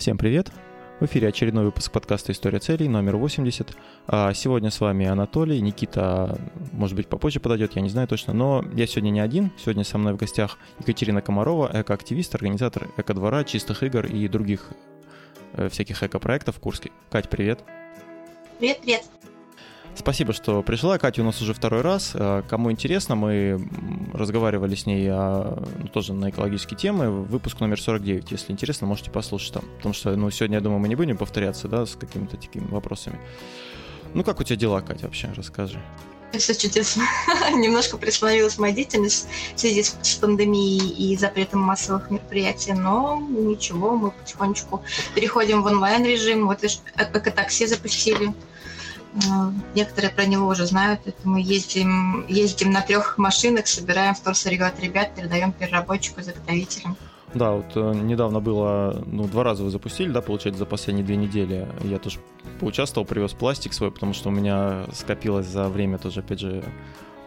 [0.00, 0.50] Всем привет!
[0.98, 3.76] В эфире очередной выпуск подкаста «История целей» номер 80.
[4.06, 6.38] А сегодня с вами Анатолий, Никита,
[6.72, 9.50] может быть, попозже подойдет, я не знаю точно, но я сегодня не один.
[9.58, 14.70] Сегодня со мной в гостях Екатерина Комарова, экоактивист, организатор эко-двора, чистых игр и других
[15.52, 16.92] э, всяких эко-проектов в Курске.
[17.10, 17.62] Кать, привет!
[18.58, 19.04] Привет, привет!
[19.94, 20.98] Спасибо, что пришла.
[20.98, 22.12] Катя у нас уже второй раз.
[22.14, 23.60] Э, кому интересно, мы
[24.14, 27.10] разговаривали с ней о, ну, тоже на экологические темы.
[27.10, 28.30] Выпуск номер 49.
[28.30, 29.64] Если интересно, можете послушать там.
[29.76, 33.18] Потому что ну, сегодня, я думаю, мы не будем повторяться да, с какими-то такими вопросами.
[34.14, 35.30] Ну, как у тебя дела, Катя, вообще?
[35.36, 35.80] Расскажи.
[36.38, 37.04] Все чудесно.
[37.54, 44.12] Немножко приостановилась моя деятельность в связи с пандемией и запретом массовых мероприятий, но ничего, мы
[44.12, 44.82] потихонечку
[45.14, 46.46] переходим в онлайн-режим.
[46.46, 48.32] Вот эко-такси запустили.
[49.14, 51.00] Э, некоторые про него уже знают.
[51.04, 56.96] Это мы ездим, ездим на трех машинах, собираем вторсырье от ребят, передаем переработчику, заготовителям.
[57.34, 61.16] Да, вот э, недавно было, ну, два раза вы запустили, да, получается, за последние две
[61.16, 61.68] недели.
[61.84, 62.18] Я тоже
[62.58, 66.64] поучаствовал, привез пластик свой, потому что у меня скопилось за время тоже, опять же,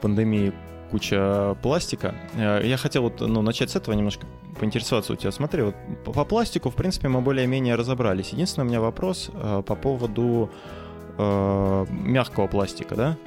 [0.02, 0.54] пандемии
[0.92, 2.16] куча пластика.
[2.34, 4.26] Э, я хотел вот, ну, начать с этого немножко
[4.60, 5.32] поинтересоваться у тебя.
[5.32, 5.76] Смотри, вот
[6.06, 8.30] по пластику, в принципе, мы более-менее разобрались.
[8.30, 9.32] Единственный у меня вопрос
[9.66, 10.52] по поводу
[11.18, 13.18] э, мягкого пластика, да?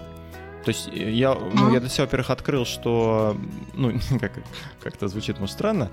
[0.65, 3.37] То есть э, я, ну, я для себя, во-первых, открыл, что,
[3.75, 4.33] ну, как,
[4.81, 5.91] как это звучит, может, странно,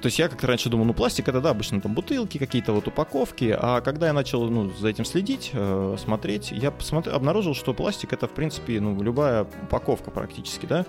[0.00, 2.86] то есть я как-то раньше думал, ну, пластик это, да, обычно там бутылки, какие-то вот
[2.86, 7.72] упаковки, а когда я начал, ну, за этим следить, э, смотреть, я посмотрел, обнаружил, что
[7.72, 10.84] пластик это, в принципе, ну, любая упаковка практически, да,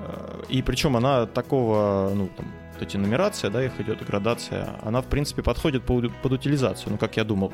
[0.00, 5.02] э, и причем она такого, ну, там, вот эти нумерация, да, их идет, градация, она,
[5.02, 7.52] в принципе, подходит под, под утилизацию, ну, как я думал.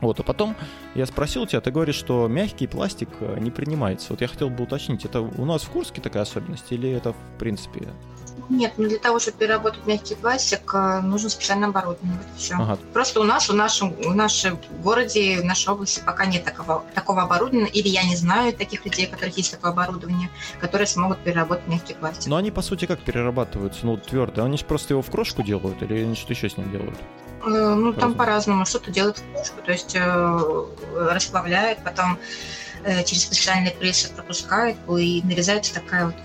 [0.00, 0.56] Вот, а потом
[0.94, 4.08] я спросил тебя, ты говоришь, что мягкий пластик э, не принимается.
[4.10, 7.38] Вот я хотел бы уточнить, это у нас в Курске такая особенность или это в
[7.38, 7.88] принципе
[8.48, 12.16] нет, ну для того, чтобы переработать мягкий пластик, э, нужно специальное оборудование.
[12.16, 12.54] Вот все.
[12.54, 12.78] Ага.
[12.94, 17.22] Просто у нас, в нашем, в нашем городе, в нашей области пока нет такого, такого
[17.22, 21.66] оборудования, или я не знаю таких людей, у которых есть такое оборудование, которые смогут переработать
[21.68, 22.26] мягкий пластик.
[22.26, 23.84] Но они, по сути, как перерабатываются?
[23.84, 24.44] Ну, твердо.
[24.44, 26.98] Они же просто его в крошку делают или они что-то еще с ним делают?
[27.44, 28.66] Э, ну, там по-разному.
[28.66, 32.18] Что-то делают в кружку, то есть э, расплавляют, потом
[32.84, 36.16] э, через специальные прессы пропускают, и нарезается такая вот,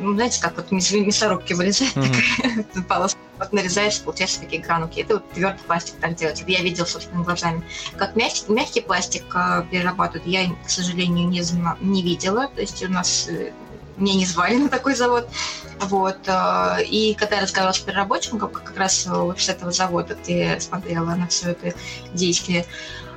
[0.00, 2.64] ну, знаете, как вот мясорубки вырезают, mm-hmm.
[2.64, 5.00] такая полоска, вот нарезаешь, получается такие грануки.
[5.00, 6.42] Это вот твердый пластик так делать.
[6.46, 7.62] Я видел собственными глазами.
[7.96, 9.24] Как мягкий, мягкий пластик
[9.70, 12.48] перерабатывают, я, к сожалению, не, зна- не видела.
[12.48, 13.28] То есть у нас
[13.98, 15.28] меня не звали на такой завод.
[15.80, 16.18] Вот.
[16.26, 21.14] Э, и когда я разговаривала с переработчиком, как раз вот с этого завода, я смотрела
[21.14, 21.74] на все это
[22.12, 22.66] действие,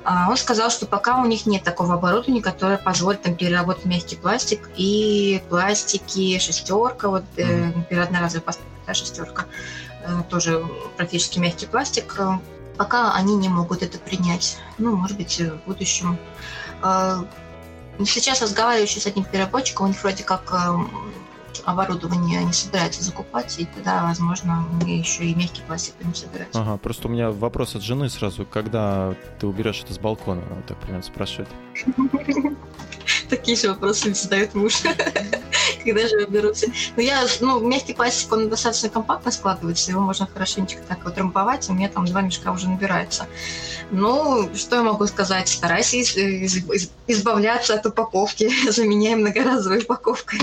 [0.05, 4.15] э, он сказал, что пока у них нет такого оборудования, которое позволит там переработать мягкий
[4.15, 9.45] пластик и пластики шестерка, вот, э, например, одноразовая пластик, да, шестерка,
[10.29, 10.65] тоже
[10.97, 12.17] практически мягкий пластик,
[12.75, 14.57] пока они не могут это принять.
[14.79, 16.17] Ну, может быть, в будущем
[18.05, 20.89] сейчас разговариваю еще с одним переработчиком, у них вроде как эм,
[21.65, 26.49] оборудование они собираются закупать, и тогда, возможно, мы еще и мягкий пластик будем собирать.
[26.53, 30.61] Ага, просто у меня вопрос от жены сразу, когда ты уберешь это с балкона, она
[30.67, 31.49] так примерно спрашивает.
[33.29, 34.81] Такие же вопросы задает муж.
[35.83, 36.67] Когда же уберутся?
[36.95, 41.69] Ну, я, ну, мягкий пластик, он достаточно компактно складывается, его можно хорошенечко так вот трамповать,
[41.69, 43.27] у меня там два мешка уже набирается.
[43.91, 45.49] Ну, что я могу сказать?
[45.49, 45.97] Старайся
[47.07, 50.41] избавляться от упаковки, заменяй многоразовой упаковкой.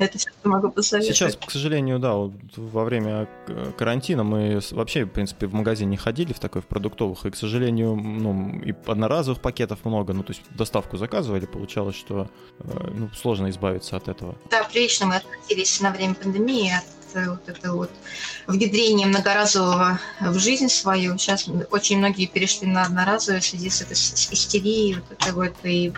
[0.10, 1.14] Это все, что могу посоветовать.
[1.14, 3.28] Сейчас, к сожалению, да, вот во время
[3.76, 7.36] карантина мы вообще, в принципе, в магазин не ходили в такой, в продуктовых, и, к
[7.36, 12.28] сожалению, ну, и одноразовых пакетов много, ну, то есть доставку заказывали, получалось, что
[12.60, 14.36] э, ну, сложно избавиться от этого.
[14.50, 17.90] Да, прилично мы относились на время пандемии от э, вот это вот
[18.46, 21.18] внедрение многоразового в жизнь свою.
[21.18, 25.92] Сейчас очень многие перешли на одноразовое в связи с этой истерией, вот это вот и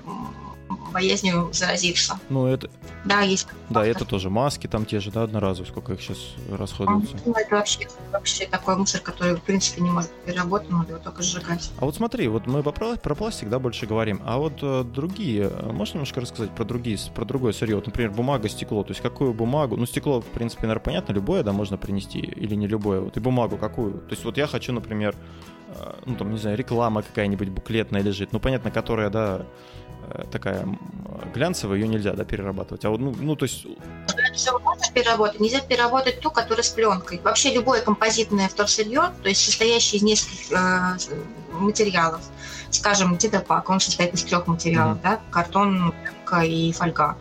[0.93, 2.19] боязнью заразиться.
[2.28, 2.71] Ну, это...
[3.05, 3.49] Да, есть.
[3.69, 6.19] Да, это тоже маски там те же, да, одноразовые, сколько их сейчас
[6.50, 7.16] расходуется.
[7.25, 11.22] Ну, это вообще, вообще такой мусор, который, в принципе, не может переработать, надо его только
[11.22, 11.71] сжигать.
[11.78, 15.51] А вот смотри, вот мы про, про пластик, да, больше говорим, а вот э, другие,
[15.72, 17.77] можешь немножко рассказать про другие, про другое сырье?
[17.77, 21.42] Вот, например, бумага, стекло, то есть какую бумагу, ну, стекло, в принципе, наверное, понятно, любое,
[21.42, 23.95] да, можно принести, или не любое, вот, и бумагу какую?
[23.95, 25.16] То есть вот я хочу, например,
[25.69, 29.82] э, ну, там, не знаю, реклама какая-нибудь буклетная лежит, ну, понятно, которая, да, Э,
[30.31, 30.66] такая
[31.34, 32.84] глянцевая, ее нельзя, да, перерабатывать.
[32.84, 33.66] А вот, ну, ну то есть...
[34.34, 37.21] Все можно переработать, нельзя переработать ту, которая с пленкой.
[37.22, 40.97] Вообще любое композитное вторсырье, то есть состоящее из нескольких э,
[41.53, 42.22] материалов,
[42.71, 45.03] скажем, тетропак, он состоит из трех материалов, mm-hmm.
[45.03, 45.93] да, картон,
[46.33, 47.16] пленка и фольга.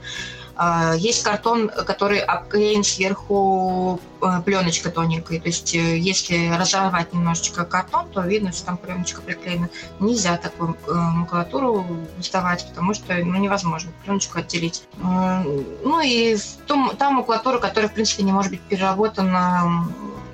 [0.63, 5.39] А, есть картон, который обклеен сверху э, пленочкой тоненькой.
[5.39, 9.69] То есть, э, если разорвать немножечко картон, то видно, что там пленочка приклеена.
[9.99, 11.83] Нельзя такую э, макулатуру
[12.15, 14.83] доставать, потому что ну, невозможно пленочку отделить.
[15.01, 16.37] Ну и
[16.67, 19.87] том, та макулатура, которая, в принципе, не может быть переработана,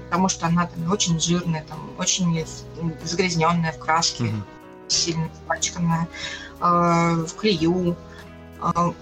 [0.08, 2.46] потому что она там очень жирная, там, очень
[3.02, 4.90] загрязненная в краске, mm-hmm.
[4.90, 6.10] сильно испачканная,
[6.60, 7.96] в клею.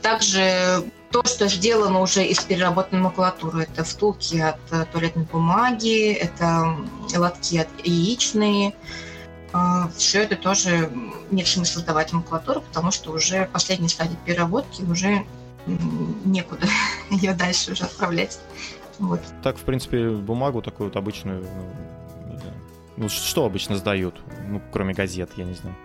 [0.03, 0.83] Также
[1.15, 3.63] то, что сделано уже из переработанной макулатуры.
[3.63, 6.75] Это втулки от э, туалетной бумаги, это
[7.15, 8.73] лотки от яичные.
[9.53, 10.91] А, Все это тоже
[11.31, 15.25] нет смысла сдавать макулатуру, потому что уже последняя стадия переработки уже
[16.25, 16.67] некуда
[17.09, 18.37] ее дальше уже отправлять.
[18.99, 19.21] Вот.
[19.41, 21.47] Так, в принципе, бумагу такую вот обычную,
[22.27, 22.41] ну,
[22.97, 25.77] ну что обычно сдают, ну, кроме газет, я не знаю.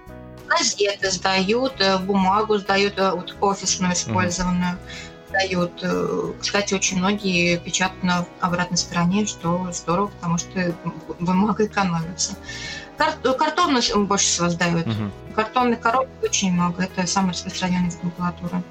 [0.49, 4.73] Газеты сдают, э, бумагу сдают, э, вот офисную использованную.
[4.73, 5.73] Mm-hmm дают.
[5.83, 10.75] Э, кстати, очень многие печатают на обратной стороне, что здорово, потому что
[11.19, 12.37] бумага экономится.
[12.97, 14.87] Кар- картон больше всего сдают.
[14.87, 15.35] Угу.
[15.35, 16.83] Картонных коробок очень много.
[16.85, 18.63] Это самая распространенная макулатура.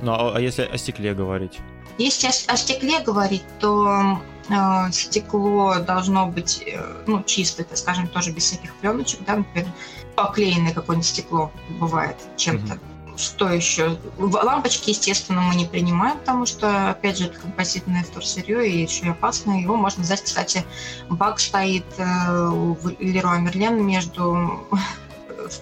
[0.00, 1.60] Ну, а, а если о стекле говорить?
[1.98, 8.08] Если о, о стекле говорить, то э, стекло должно быть э, ну, чистое, так скажем,
[8.08, 9.70] тоже без всяких пленочек, да, например,
[10.16, 12.74] поклеенное какое-нибудь стекло бывает чем-то.
[12.74, 13.98] Угу что еще?
[14.18, 19.08] Лампочки, естественно, мы не принимаем, потому что, опять же, это композитное вторсырье и еще и
[19.10, 19.60] опасно.
[19.60, 20.64] Его можно взять, кстати,
[21.08, 24.66] бак стоит э, в Леруа Мерлен между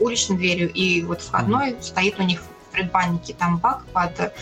[0.01, 1.77] уличной дверью и вот входной.
[1.81, 4.33] Стоит у них в предбаннике там бак под э,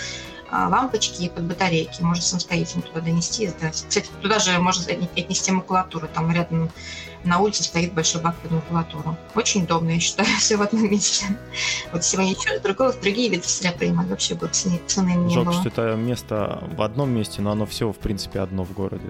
[0.50, 2.02] лампочки и под батарейки.
[2.02, 3.84] Можно самостоятельно туда донести и сдать.
[3.88, 6.08] Кстати, туда же можно отнести макулатуру.
[6.08, 6.70] Там рядом
[7.24, 9.16] на улице стоит большой бак под макулатуру.
[9.34, 11.26] Очень удобно, я считаю, все в одном месте.
[11.92, 15.60] Вот сегодня еще другого, другие виды сырья принимать вообще бы цены, цены не Жалко, было.
[15.60, 19.06] что это место в одном месте, но оно все, в принципе, одно в городе.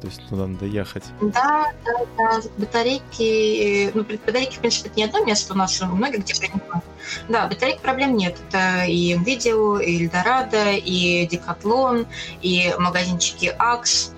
[0.00, 1.04] То есть туда надо ехать.
[1.20, 2.40] Да, да, да.
[2.58, 6.84] Батарейки, ну, батарейки, в принципе, это не одно место у нас, много где принимают.
[7.28, 8.36] Да, батарейки проблем нет.
[8.48, 12.06] Это и Nvidia, и Eldorado, и Decathlon,
[12.42, 14.12] и магазинчики Axe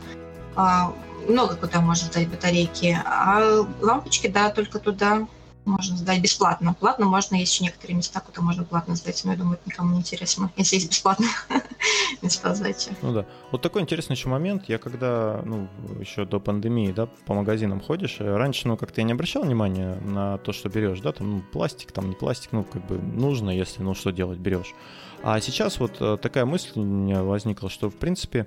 [0.57, 0.93] а,
[1.28, 2.99] много куда можно сдать батарейки.
[3.05, 5.26] А лампочки, да, только туда
[5.67, 6.75] можно сдать бесплатно.
[6.75, 9.93] Платно можно, есть еще некоторые места, куда можно платно сдать, но я думаю, это никому
[9.93, 11.26] не интересно, если есть бесплатно
[12.23, 12.90] места сдачи.
[13.02, 13.26] Ну да.
[13.50, 14.69] Вот такой интересный еще момент.
[14.69, 15.69] Я когда, ну,
[15.99, 19.96] еще до пандемии, да, по магазинам ходишь, э, раньше, ну, как-то я не обращал внимания
[20.05, 23.50] на то, что берешь, да, там, ну, пластик, там, не пластик, ну, как бы нужно,
[23.50, 24.75] если, ну, что делать, берешь.
[25.23, 28.46] А сейчас вот э, такая мысль у меня возникла, что, в принципе,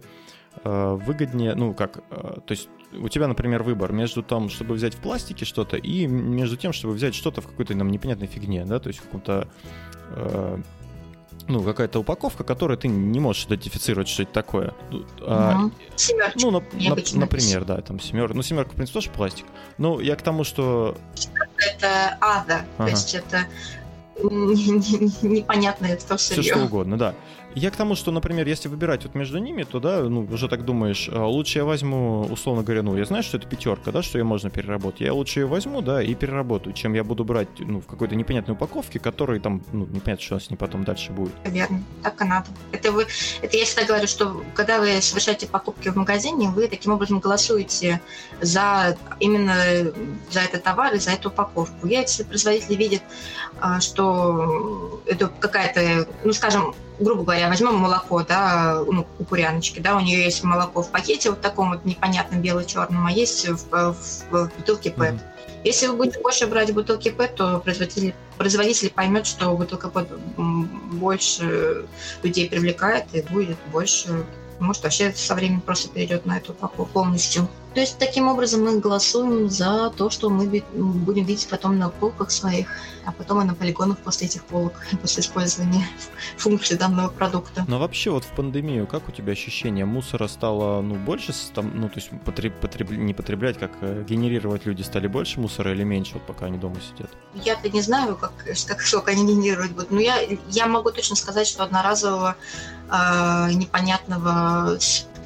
[0.63, 4.99] выгоднее, ну как, э, то есть у тебя, например, выбор между тем, чтобы взять в
[4.99, 8.87] пластике что-то, и между тем, чтобы взять что-то в какой-то нам непонятной фигне, да, то
[8.87, 9.47] есть в каком-то
[10.15, 10.57] э,
[11.47, 14.73] ну, какая-то упаковка, которую ты не можешь идентифицировать, что это такое.
[14.91, 16.39] Ну, а, Семерочка.
[16.41, 18.35] Ну, на, на, например, да, там семерка.
[18.35, 19.45] Ну, семерка, в принципе, тоже пластик.
[19.79, 20.95] Ну, я к тому, что...
[21.57, 22.85] Это ада, ага.
[22.85, 23.47] то есть это
[24.21, 26.33] непонятное это все.
[26.33, 27.15] Все что угодно, да.
[27.55, 30.65] Я к тому, что, например, если выбирать вот между ними, то, да, ну, уже так
[30.65, 34.17] думаешь, а, лучше я возьму, условно говоря, ну, я знаю, что это пятерка, да, что
[34.17, 35.01] ее можно переработать.
[35.01, 38.53] Я лучше ее возьму, да, и переработаю, чем я буду брать, ну, в какой-то непонятной
[38.53, 41.33] упаковке, которой там, ну, непонятно, что с ней потом дальше будет.
[41.43, 42.47] Верно, так и надо.
[42.71, 43.07] Это вы,
[43.41, 47.99] это я всегда говорю, что когда вы совершаете покупки в магазине, вы таким образом голосуете
[48.41, 49.55] за именно
[50.29, 51.87] за этот товар и за эту упаковку.
[51.87, 53.01] Если производитель видит,
[53.59, 59.95] а, что это какая-то, ну, скажем, грубо говоря, возьмем молоко, да, ну, у куряночки, да,
[59.95, 63.95] у нее есть молоко в пакете вот таком вот непонятном бело-черном, а есть в, в,
[64.31, 65.15] в бутылке ПЭТ.
[65.15, 65.61] Mm-hmm.
[65.63, 71.85] Если вы будете больше брать бутылки ПЭТ, то производитель, производитель поймет, что бутылка ПЭТ больше
[72.23, 74.25] людей привлекает и будет больше
[74.59, 77.47] может, вообще со временем просто перейдет на эту упаковку полностью.
[77.73, 82.31] То есть таким образом мы голосуем за то, что мы будем видеть потом на полках
[82.31, 82.67] своих,
[83.05, 85.87] а потом и на полигонах после этих полок, после использования
[86.37, 87.65] функций данного продукта.
[87.67, 89.85] Но вообще вот в пандемию, как у тебя ощущение?
[89.85, 94.65] Мусора стало ну, больше, там, ну то есть потреб, потреб, не потреблять, как э, генерировать
[94.65, 97.11] люди стали больше мусора или меньше, вот пока они дома сидят?
[97.35, 98.33] Я-то не знаю, как,
[98.67, 100.17] как сколько они генерировать будут, но я,
[100.49, 102.35] я могу точно сказать, что одноразового
[102.89, 104.77] э, непонятного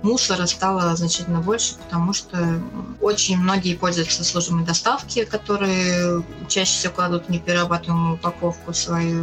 [0.03, 2.61] мусора стало значительно больше, потому что
[3.01, 9.15] очень многие пользуются службами доставки, которые чаще всего кладут в неперерабатываемую упаковку свои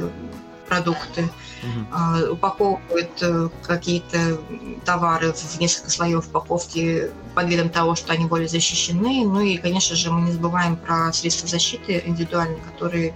[0.68, 1.28] продукты,
[1.62, 2.28] uh-huh.
[2.28, 4.38] упаковывают э, какие-то
[4.84, 9.24] товары в несколько слоев упаковки под видом того, что они более защищены.
[9.24, 13.14] Ну и, конечно же, мы не забываем про средства защиты индивидуальные, которые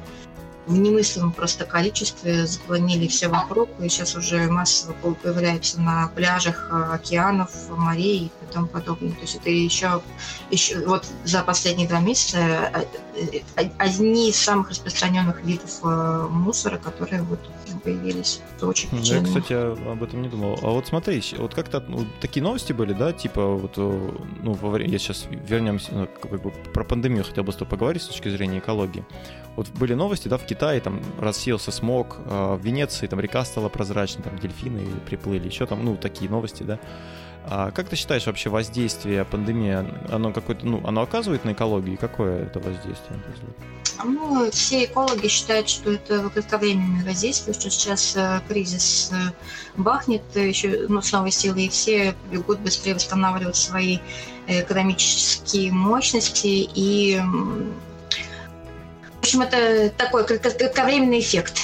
[0.67, 6.95] в немыслимом просто количестве запланили все вокруг, и сейчас уже массово появляются на пляжах э,
[6.95, 9.13] океанов, морей и тому подобное.
[9.13, 10.03] То есть это еще,
[10.51, 12.85] еще вот за последние два месяца э,
[13.79, 15.83] одни из самых распространенных видов
[16.31, 17.41] мусора, которые вот
[17.83, 18.41] появились.
[18.57, 19.27] Это очень печально.
[19.27, 20.59] Я, кстати, об этом не думал.
[20.63, 24.91] А вот смотри, вот как-то ну, такие новости были, да, типа вот, ну, во время,
[24.91, 28.29] я сейчас вернемся, ну, как бы про пандемию хотел бы с тобой поговорить с точки
[28.29, 29.05] зрения экологии.
[29.57, 33.69] Вот были новости, да, в Китае там рассеялся смог, а в Венеции там река стала
[33.69, 36.81] прозрачной, там дельфины приплыли, еще там, ну, такие новости, да.
[37.47, 42.45] А как ты считаешь вообще воздействие пандемии, оно какое-то, ну, оно оказывает на экологию, какое
[42.45, 43.21] это воздействие?
[44.03, 49.33] Ну, все экологи считают, что это кратковременное воздействие, что сейчас э, кризис э,
[49.77, 53.99] бахнет еще ну, с новой силой, и все бегут быстрее восстанавливать свои
[54.47, 57.19] экономические мощности и
[59.25, 61.55] в общем, это такой кратковременный эффект.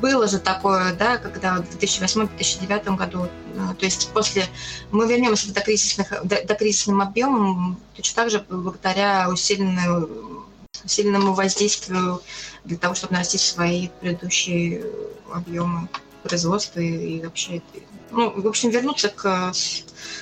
[0.00, 4.44] Было же такое, да, когда в 2008-2009 году, э, то есть после,
[4.90, 10.44] мы вернемся до, кризисных, до, до кризисным объемам, точно так же благодаря усиленному,
[10.84, 12.22] усиленному воздействию
[12.64, 14.84] для того, чтобы нарастить свои предыдущие
[15.32, 15.88] объемы
[16.22, 17.62] производства и вообще
[18.10, 19.52] ну, в общем, вернуться к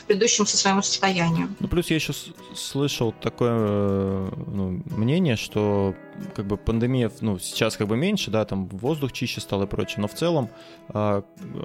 [0.09, 1.49] предыдущему своему состоянию.
[1.61, 2.13] Ну, плюс я еще
[2.55, 5.95] слышал такое э, ну, мнение, что
[6.35, 10.01] как бы пандемия, ну, сейчас как бы меньше, да, там воздух чище стал и прочее,
[10.01, 10.49] но в целом
[10.89, 11.23] э,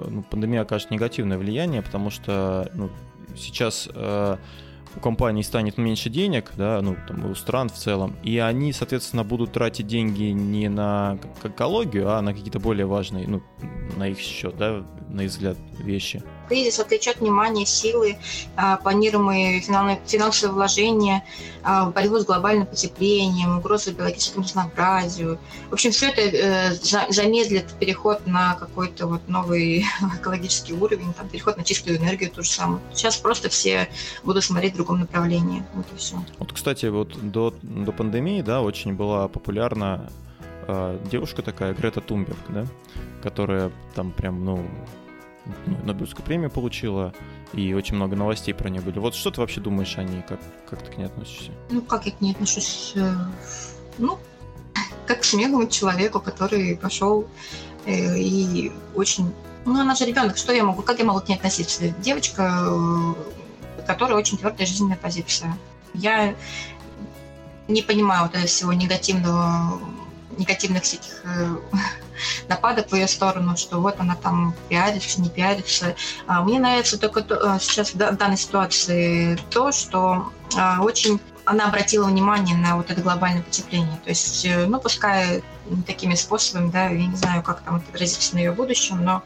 [0.08, 2.90] ну, пандемия окажет негативное влияние, потому что ну,
[3.36, 4.36] сейчас э,
[4.96, 9.24] у компаний станет меньше денег, да, ну, там, у стран в целом, и они, соответственно,
[9.24, 13.42] будут тратить деньги не на экологию, а на какие-то более важные, ну,
[13.96, 14.84] на их счет, да,
[15.14, 18.18] на их взгляд, вещи кризис отвлечет внимание, силы,
[18.56, 21.24] а, планируемые финансовые вложения,
[21.62, 25.38] а, борьбу с глобальным потеплением, угрозу биологическому разнообразию.
[25.70, 26.74] В общем, все это э,
[27.10, 29.84] замедлит переход на какой-то вот новый
[30.18, 32.80] экологический уровень, там, переход на чистую энергию ту же самую.
[32.92, 33.88] Сейчас просто все
[34.22, 35.62] будут смотреть в другом направлении.
[35.74, 36.16] Вот и все.
[36.38, 40.10] Вот, кстати, вот до, до пандемии, да, очень была популярна
[40.66, 42.66] э, девушка такая, Грета Тумберг, да,
[43.22, 44.64] которая там прям, ну,
[45.66, 47.12] ну, Нобелевскую премию получила,
[47.52, 48.98] и очень много новостей про нее были.
[48.98, 50.22] Вот что ты вообще думаешь о ней?
[50.28, 51.52] Как, как ты к ней относишься?
[51.70, 52.92] Ну, как я к ней отношусь?
[52.96, 53.14] Э,
[53.98, 54.18] ну,
[55.06, 57.28] как к смелому человеку, который пошел
[57.86, 59.32] э, и очень...
[59.64, 61.88] Ну, она же ребенок, что я могу, как я могу к ней относиться?
[62.00, 65.56] Девочка, э, которая очень твердая жизненная позиция.
[65.94, 66.34] Я
[67.68, 69.78] не понимаю вот этого всего негативного,
[70.38, 71.22] негативных всяких
[72.48, 75.94] нападок в ее сторону, что вот она там пиарится, не пиарится.
[76.26, 81.66] А, мне нравится только то, а, сейчас в данной ситуации то, что а, очень она
[81.66, 83.98] обратила внимание на вот это глобальное потепление.
[84.02, 85.42] То есть, э, ну, пускай
[85.86, 89.22] такими способами, да, я не знаю, как там отразится на ее будущем, но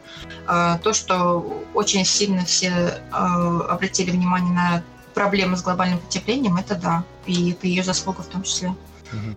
[0.47, 6.75] э, то, что очень сильно все э, обратили внимание на проблемы с глобальным потеплением, это
[6.75, 8.69] да, и это ее заслуга в том числе.
[9.11, 9.35] Угу.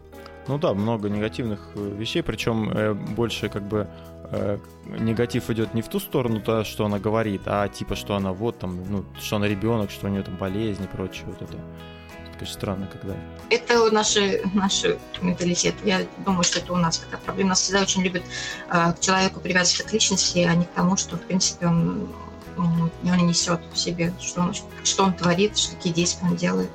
[0.48, 3.88] Ну да, много негативных э, вещей, причем э, больше как бы
[4.30, 8.32] э, негатив идет не в ту сторону, то, что она говорит, а типа, что она
[8.32, 11.54] вот там, ну, что она ребенок, что у нее там болезни и прочее, вот это.
[11.54, 13.14] Это, конечно, странно, когда...
[13.50, 15.74] Это наши, наши менталитет.
[15.84, 17.50] Я думаю, что это у нас такая проблема.
[17.50, 18.24] Нас всегда очень любят
[18.68, 22.08] э, к человеку привязываться к личности, а не к тому, что, в принципе, он,
[22.56, 26.70] он, он несет в себе, что он, что он творит, что какие действия он делает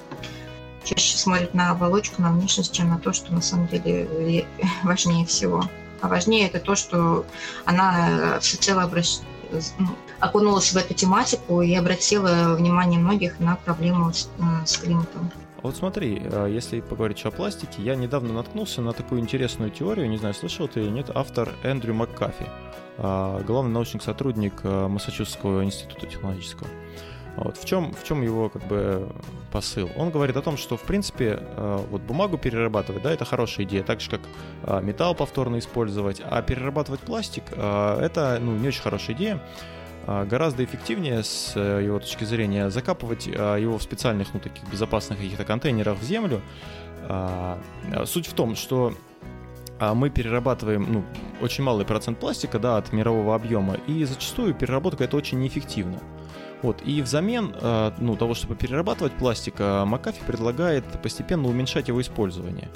[0.88, 4.46] чаще смотрят на оболочку, на внешность, чем на то, что на самом деле
[4.84, 5.63] важнее всего.
[6.01, 7.25] А важнее это то, что
[7.65, 9.17] она всецело обращ...
[9.77, 9.88] ну,
[10.20, 15.32] окунулась в эту тематику и обратила внимание многих на проблему с, э, с климатом.
[15.62, 20.17] Вот смотри, э, если поговорить о пластике, я недавно наткнулся на такую интересную теорию, не
[20.17, 22.48] знаю, слышал ты или нет, автор Эндрю МакКафи,
[22.98, 26.70] э, главный научный сотрудник Массачусетского института технологического.
[27.38, 27.56] Вот.
[27.56, 29.08] В, чем, в чем его как бы
[29.51, 29.89] посыл?
[29.96, 33.84] Он говорит о том, что в принципе э, вот бумагу перерабатывать, да, это хорошая идея,
[33.84, 34.22] так же как
[34.63, 39.41] э, металл повторно использовать, а перерабатывать пластик э, это ну, не очень хорошая идея.
[40.08, 46.00] Гораздо эффективнее с его точки зрения закапывать его в специальных, ну, таких безопасных каких-то контейнерах
[46.00, 46.41] в землю.
[48.06, 48.94] Суть в том, что
[49.82, 51.03] мы перерабатываем ну,
[51.41, 56.00] очень малый процент пластика да, от мирового объема, и зачастую переработка это очень неэффективно.
[56.64, 62.02] Вот, и взамен э, ну, того, чтобы перерабатывать пластик, э, Макафи предлагает постепенно уменьшать его
[62.02, 62.70] использование.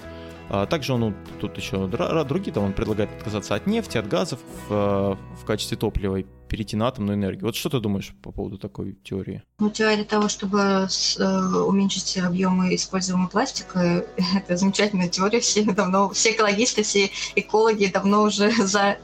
[0.49, 4.39] А также он, ну, тут еще другие, там он предлагает отказаться от нефти, от газов
[4.67, 7.45] в, в качестве топлива, перейти на атомную энергию.
[7.45, 9.41] Вот что ты думаешь по поводу такой теории?
[9.59, 14.05] Ну, теория того, чтобы с, э, уменьшить объемы используемого пластика,
[14.35, 15.39] это замечательная теория.
[15.39, 18.97] Все давно, все экологисты, все экологи давно уже за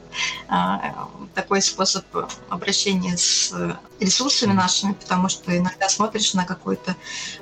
[0.48, 2.04] а, такой способ
[2.50, 3.54] обращения с
[3.98, 6.96] ресурсами нашими, потому что иногда смотришь на какой-то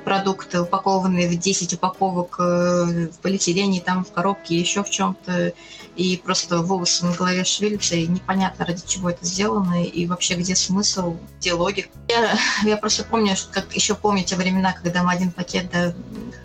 [0.05, 5.53] продукт, упакованный в 10 упаковок э, в полиэтилене, там в коробке, еще в чем-то,
[5.97, 10.55] и просто волосы на голове шевелятся, и непонятно, ради чего это сделано, и вообще где
[10.55, 11.89] смысл, где логика.
[12.09, 15.95] Я, я просто помню, что, как еще помните времена, когда мы один пакет да,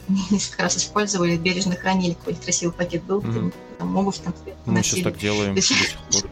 [0.32, 3.54] несколько раз использовали, бережно хранили, какой-то красивый пакет был, mm-hmm.
[3.78, 4.34] там, обувь там.
[4.66, 5.78] Мы сейчас так делаем до сих
[6.12, 6.31] пор.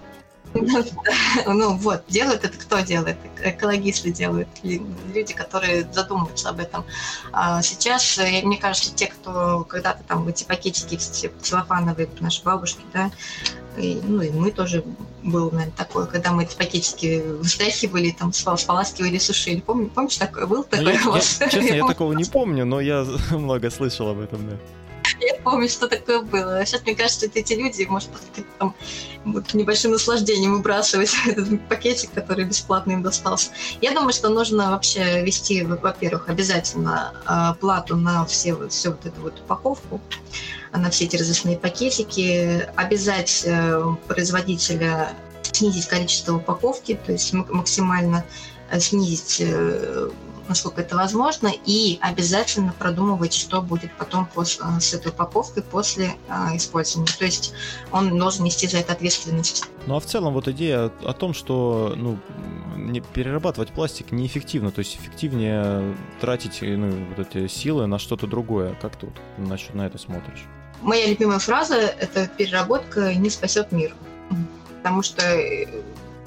[1.46, 3.18] Ну вот, делают это кто делает?
[3.44, 6.86] Экологисты делают, люди, которые задумываются об этом.
[7.32, 10.98] А сейчас, э, мне кажется, те, кто когда-то там эти пакетики
[11.42, 13.12] целлофановые, наши бабушки, да,
[13.78, 14.84] и, ну и мы тоже
[15.24, 19.62] было, наверное, такое, когда мы эти пакетики встряхивали, там споласкивали, сушили.
[19.62, 23.06] Помнишь, помнишь, такое был такой ну, я, я, Честно, я такого не помню, но я
[23.32, 24.58] много слышал об этом, да.
[25.50, 26.64] Помню, что такое было.
[26.64, 28.10] Сейчас, мне кажется, это эти люди, может,
[28.60, 28.76] там,
[29.26, 33.50] вот, небольшим наслаждением выбрасывать этот пакетик, который бесплатно им достался.
[33.82, 39.22] Я думаю, что нужно вообще вести, во-первых, обязательно э, плату на все, все вот эту
[39.22, 40.00] вот упаковку,
[40.72, 48.24] на все эти различные пакетики, обязать э, производителя снизить количество упаковки, то есть максимально
[48.70, 50.10] э, снизить э,
[50.50, 56.16] насколько это возможно, и обязательно продумывать, что будет потом после, э, с этой упаковкой после
[56.28, 57.12] а, использования.
[57.18, 57.54] То есть
[57.92, 59.66] он должен нести за это ответственность.
[59.86, 62.20] Ну а в целом вот идея о том, что ну,
[62.76, 68.76] не перерабатывать пластик неэффективно, то есть эффективнее тратить ну, вот эти силы на что-то другое.
[68.82, 70.46] Как ты вот насчет на это смотришь?
[70.82, 73.94] Моя любимая фраза– это «переработка не спасет мир».
[74.78, 75.22] Потому что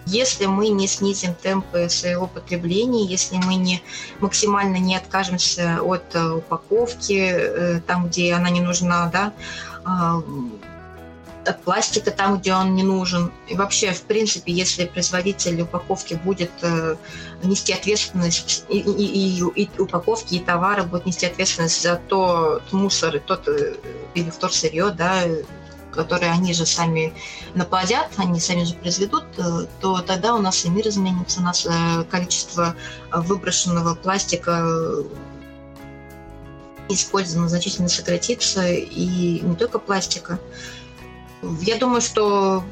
[0.06, 3.82] если мы не снизим темпы своего потребления, если мы не
[4.20, 9.32] максимально не откажемся от э, упаковки э, там, где она не нужна, да,
[9.84, 10.22] а,
[11.44, 13.32] от пластика там, где он не нужен.
[13.48, 16.96] И вообще, в принципе, если производитель упаковки будет э,
[17.42, 23.16] нести ответственность, и, и, и, и упаковки, и товары будут нести ответственность за тот мусор,
[23.16, 23.48] и тот
[24.14, 25.22] или вторсырье, да,
[25.92, 27.12] которые они же сами
[27.54, 31.66] наплодят, они сами же произведут, э, то тогда у нас и мир изменится, у нас
[31.66, 32.74] э, количество
[33.12, 35.04] выброшенного пластика э,
[36.88, 40.38] использовано значительно сократится, и не только пластика.
[41.60, 42.64] Я думаю, что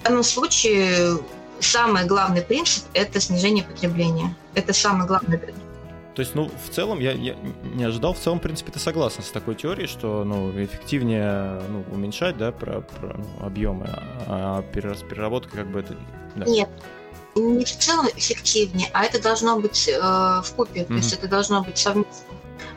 [0.00, 1.18] в данном случае
[1.60, 4.34] самый главный принцип– это снижение потребления.
[4.54, 5.69] Это самый главный принцип.
[6.14, 9.22] То есть, ну, в целом, я, я не ожидал, в целом, в принципе, ты согласен
[9.22, 13.86] с такой теорией, что, ну, эффективнее, ну, уменьшать, да, про, про ну, объемы,
[14.26, 15.96] а переработка как бы это...
[16.34, 16.46] Да.
[16.46, 16.68] Нет,
[17.36, 20.86] не в целом эффективнее, а это должно быть э, в купе, mm-hmm.
[20.86, 22.34] то есть это должно быть совместно.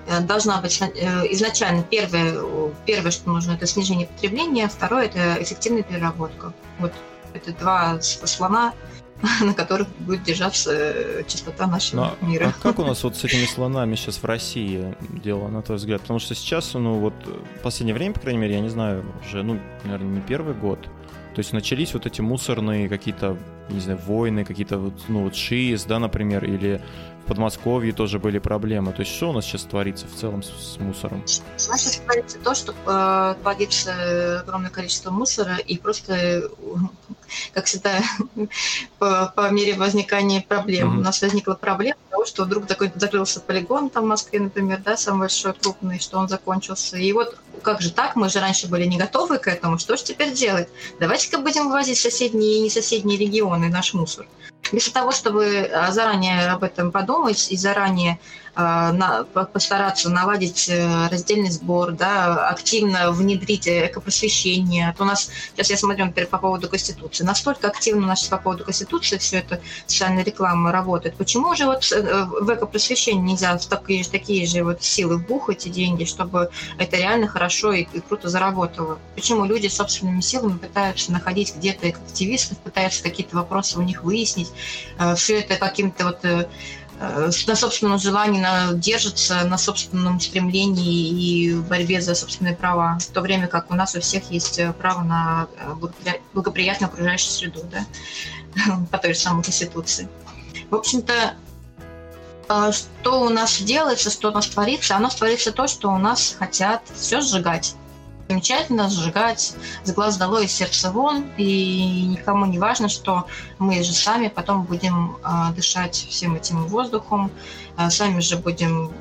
[0.08, 0.88] Э, должна быть э,
[1.32, 2.36] изначально первое,
[2.86, 6.54] первое, что нужно, это снижение потребления, второе это эффективная переработка.
[6.80, 6.92] Вот
[7.34, 8.74] это два слона
[9.42, 12.54] на которых будет держаться э, чистота нашего Но, мира.
[12.56, 16.02] А как у нас вот с этими слонами сейчас в России дело, на твой взгляд?
[16.02, 19.44] Потому что сейчас, ну вот, в последнее время, по крайней мере, я не знаю, уже,
[19.44, 20.80] ну, наверное, не первый год,
[21.34, 23.38] то есть начались вот эти мусорные какие-то,
[23.70, 26.82] не знаю, войны, какие-то вот, ну вот ШИС, да, например, или
[27.24, 28.92] в Подмосковье тоже были проблемы.
[28.92, 31.20] То есть что у нас сейчас творится в целом с, с мусором?
[31.20, 36.50] У нас сейчас творится то, что э, плодится огромное количество мусора, и просто,
[37.54, 38.02] как всегда,
[39.00, 40.96] по, по мере возникания проблем.
[40.96, 41.00] Mm-hmm.
[41.00, 44.98] У нас возникла проблема того, что вдруг такой закрылся полигон там в Москве, например, да,
[44.98, 46.98] самый большой, крупный, что он закончился.
[46.98, 48.18] И вот как же так?
[48.18, 49.80] Мы же раньше были не готовы к этому.
[49.80, 50.68] Что же теперь делать?
[51.00, 54.28] Давайте-ка будем вывозить соседние и не соседние регионы наш мусор.
[54.74, 58.20] Вместо того, чтобы а, заранее об этом подумать и заранее
[58.56, 64.90] на, постараться наладить э, раздельный сбор, да, активно внедрить экопросвещение.
[64.90, 68.24] А то у нас, сейчас я смотрю, например, по поводу Конституции, настолько активно у нас
[68.26, 71.16] по поводу Конституции все это социальная реклама работает.
[71.16, 75.72] Почему же вот э, в экопросвещение нельзя в такие, такие же вот силы вбухать и
[75.72, 79.00] деньги, чтобы это реально хорошо и, и круто заработало?
[79.16, 84.63] Почему люди собственными силами пытаются находить где-то активистов, пытаются какие-то вопросы у них выяснить, э,
[85.16, 86.48] все это каким-то вот
[87.00, 88.46] Э, на собственном желании,
[88.76, 93.96] держится на собственном стремлении и борьбе за собственные права, в то время как у нас
[93.96, 97.86] у всех есть э, право на э, благоприятную окружающую среду, да,
[98.92, 100.08] по той же самой Конституции.
[100.70, 101.36] В общем-то,
[102.72, 104.96] что у нас делается, что у нас творится?
[104.96, 107.76] У нас творится то, что у нас хотят все сжигать.
[108.34, 113.28] Замечательно, сжигать с глаз долой, из сердца вон, и никому не важно, что
[113.60, 117.32] мы же сами потом будем э, дышать всем этим воздухом,
[117.78, 118.92] э, сами же будем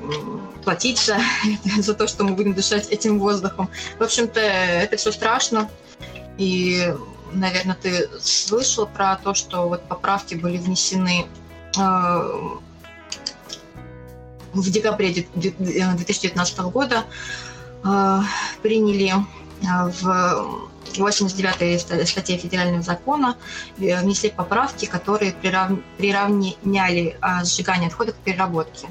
[0.63, 0.99] платить
[1.77, 3.69] за, то, что мы будем дышать этим воздухом.
[3.97, 5.67] В общем-то, это все страшно,
[6.37, 6.93] и,
[7.31, 11.25] наверное, ты слышал про то, что вот поправки были внесены
[11.75, 11.79] э,
[14.53, 17.05] в декабре 2019 года
[18.61, 23.35] приняли э, в 89 статье федерального закона
[23.77, 28.87] э, внесли поправки, которые приравняли сжигание отходов к переработке.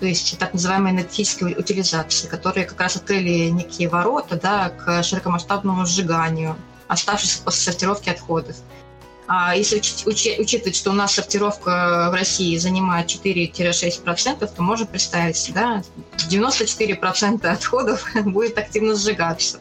[0.00, 5.84] То есть так называемой энергетической утилизации, которые как раз открыли некие ворота да, к широкомасштабному
[5.86, 6.56] сжиганию
[6.86, 8.56] оставшихся после сортировки отходов.
[9.28, 14.86] А если учить, учи, учитывать, что у нас сортировка в России занимает 4-6%, то можно
[14.86, 15.82] представить, да,
[16.30, 19.60] 94% отходов будет активно сжигаться.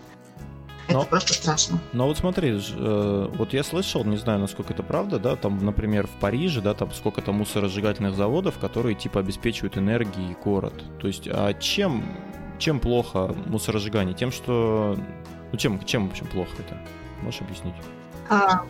[0.87, 1.79] Это но, просто страшно.
[1.91, 6.07] Но вот смотри, э, вот я слышал, не знаю, насколько это правда, да, там, например,
[6.07, 10.81] в Париже, да, там сколько-то мусоросжигательных заводов, которые типа обеспечивают энергией город.
[11.01, 12.05] То есть, а чем,
[12.57, 14.15] чем плохо мусоросжигание?
[14.15, 14.97] Тем, что...
[15.51, 16.77] Ну, чем, чем в общем плохо это?
[17.21, 17.75] Можешь объяснить?
[18.29, 18.63] А,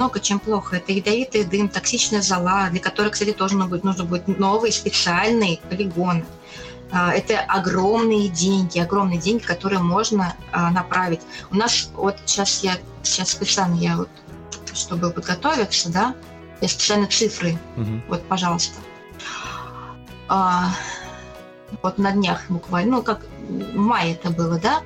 [0.00, 0.76] много чем плохо.
[0.76, 5.58] Это ядовитый дым, токсичная зола, для которой, кстати, тоже нужно будет, нужно будет новые специальные
[5.68, 6.24] полигоны.
[6.90, 11.20] А, это огромные деньги, огромные деньги, которые можно а, направить.
[11.50, 14.08] У нас вот сейчас я сейчас специально я вот
[14.72, 16.14] чтобы подготовиться, да,
[16.62, 18.00] я специально цифры, угу.
[18.08, 18.78] вот, пожалуйста.
[20.28, 20.70] А,
[21.82, 24.80] вот на днях буквально, ну как в мае это было, да,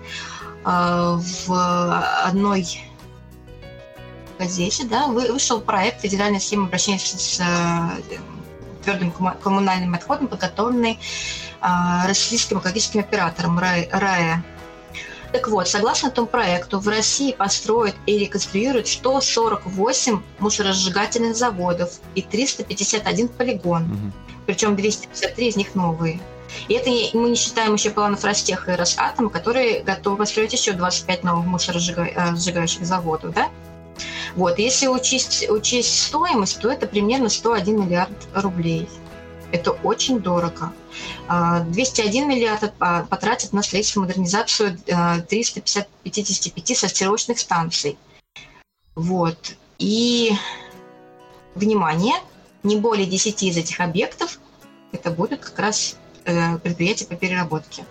[0.65, 2.67] а, в одной
[4.39, 8.19] газете, да, вышел проект федеральной схемы обращения с, с э,
[8.85, 10.99] твердым коммунальным отходом, подготовленный
[11.61, 14.43] э, российским экологическим оператором РАЭ.
[15.33, 23.29] Так вот, согласно этому проекту, в России построят и реконструируют 148 мусоросжигательных заводов и 351
[23.29, 23.83] полигон.
[23.83, 24.13] Угу.
[24.47, 26.21] Причем 253 из них новые.
[26.69, 31.25] И это мы не считаем еще планов Ростеха и Росатома, которые готовы построить еще 25
[31.25, 33.35] новых мусоросжигающих э, заводов.
[33.35, 33.49] Да?
[34.35, 34.59] Вот.
[34.59, 38.89] Если учесть, учесть стоимость, то это примерно 101 миллиард рублей.
[39.53, 40.73] Это очень дорого.
[41.29, 42.75] 201 а, миллиард
[43.09, 44.77] потратят на строительство модернизацию
[45.29, 47.97] 355 а, сортировочных станций.
[48.97, 49.55] Вот.
[49.79, 50.33] И,
[51.55, 52.15] внимание,
[52.63, 54.39] не более 10 из этих объектов
[54.95, 57.85] это будут как раз э, предприятия по переработке.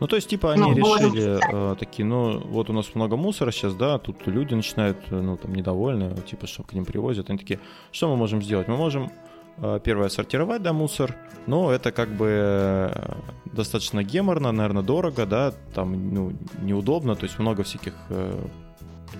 [0.00, 3.50] Ну, то есть, типа, они ну, решили э, такие, ну, вот у нас много мусора
[3.50, 7.30] сейчас, да, тут люди начинают, э, ну, там, недовольны, типа, что к ним привозят.
[7.30, 7.60] Они такие,
[7.92, 8.68] что мы можем сделать?
[8.68, 9.10] Мы можем,
[9.58, 13.14] э, первое, сортировать, да, мусор, но это как бы э,
[13.52, 16.32] достаточно геморно, наверное, дорого, да, там, ну,
[16.62, 18.40] неудобно, то есть много всяких э,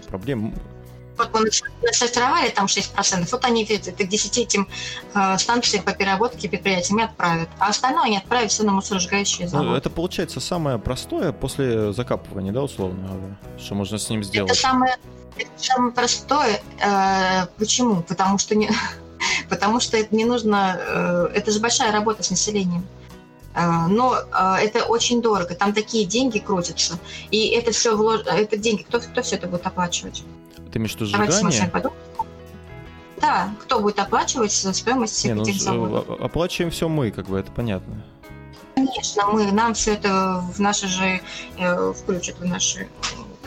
[0.09, 0.55] проблем
[1.21, 1.51] вот мы
[1.83, 4.69] насортировали там 6%, вот они это к 10 этим
[5.15, 9.71] э, станциям по переработке предприятиями отправят, а остальное они отправят все на мусоросжигающие ну, заводы.
[9.71, 14.51] Ну, это получается самое простое после закапывания, да, условно, что можно с ним сделать?
[14.51, 14.97] Это самое,
[15.37, 16.61] это самое простое.
[16.85, 18.03] Э, почему?
[18.03, 18.71] Потому что не,
[19.49, 22.87] потому что это не нужно, э, это же большая работа с населением.
[23.55, 26.99] Э, но э, это очень дорого, там такие деньги крутятся,
[27.31, 28.21] и это все влож...
[28.27, 30.25] это деньги, кто, кто все это будет оплачивать?
[30.73, 31.73] Ты имеешь в виду сжигание?
[33.21, 36.21] Да, кто будет оплачивать стоимость всех Не, этих ну, заводов?
[36.21, 38.03] Оплачиваем все мы, как бы это понятно.
[38.75, 41.21] Конечно, мы, нам все это в наши же
[41.59, 42.89] э, включат в наши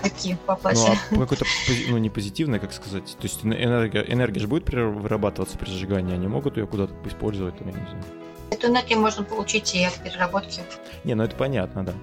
[0.02, 0.86] какие попасть.
[1.12, 1.46] Ну, а какое-то,
[1.90, 3.16] ну, не позитивное, как сказать.
[3.18, 7.70] То есть энергия, энергия же будет вырабатываться при сжигании, они могут ее куда-то использовать, там,
[7.70, 8.04] я не знаю.
[8.54, 10.62] Эту энергию можно получить и от переработки.
[11.04, 11.94] Не, ну это понятно, да.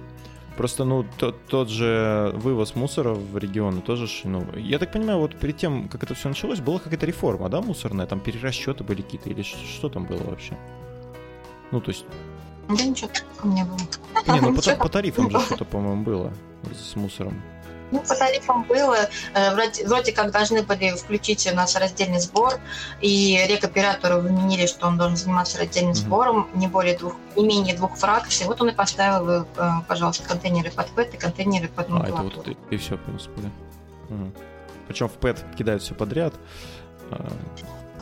[0.57, 5.39] Просто, ну, тот, тот же вывоз мусора в регионы тоже, ну, я так понимаю, вот
[5.39, 9.29] перед тем, как это все началось, была какая-то реформа, да, мусорная, там перерасчеты были какие-то,
[9.29, 10.57] или что там было вообще?
[11.71, 12.05] Ну, то есть...
[12.67, 13.79] Да ничего такого не было.
[14.27, 16.33] Не, ну по, по тарифам же что-то, по-моему, было
[16.75, 17.41] с мусором.
[17.91, 18.97] Ну, по тарифам было.
[19.33, 22.59] Э, вроде, вроде как должны были включить у нас раздельный сбор,
[23.01, 25.95] и рекоператору вменили, что он должен заниматься раздельным mm-hmm.
[25.95, 28.47] сбором, не более двух, не менее двух фракций.
[28.47, 29.45] Вот он и поставил, э,
[29.87, 32.27] пожалуйста, контейнеры под ПЭТ и контейнеры под макулатуру.
[32.27, 33.49] А, это вот и, и все, в принципе, да.
[34.15, 34.31] Угу.
[34.87, 36.33] Причем в ПЭТ кидают все подряд.
[37.11, 37.27] А,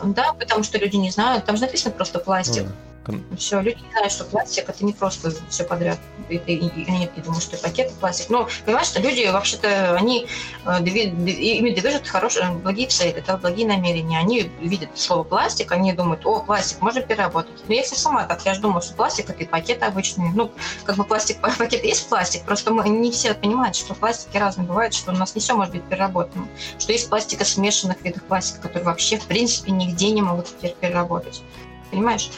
[0.04, 1.46] да, потому что люди не знают.
[1.46, 2.68] Там же написано просто пластик.
[3.12, 6.00] Ну, Все, люди знают, что пластик это не просто все подряд.
[6.30, 8.30] Это, и, и, они не думают, что пакет пластик.
[8.30, 10.28] Но понимаешь, что люди вообще-то они
[10.66, 14.20] э, ими движут хорошие, благие цели, это благие намерения.
[14.20, 17.64] Они видят слово пластик, они думают, о, пластик, можно переработать.
[17.68, 20.32] Но я сама так, я же думаю, что пластик это и пакеты обычные.
[20.34, 20.52] Ну,
[20.84, 24.94] как бы пластик, пакет есть пластик, просто мы не все понимают, что пластики разные бывают,
[24.94, 26.48] что у нас не все может быть переработано.
[26.78, 31.42] Что есть пластика смешанных видов пластика, которые вообще в принципе нигде не могут теперь переработать.
[31.92, 32.30] Понимаешь?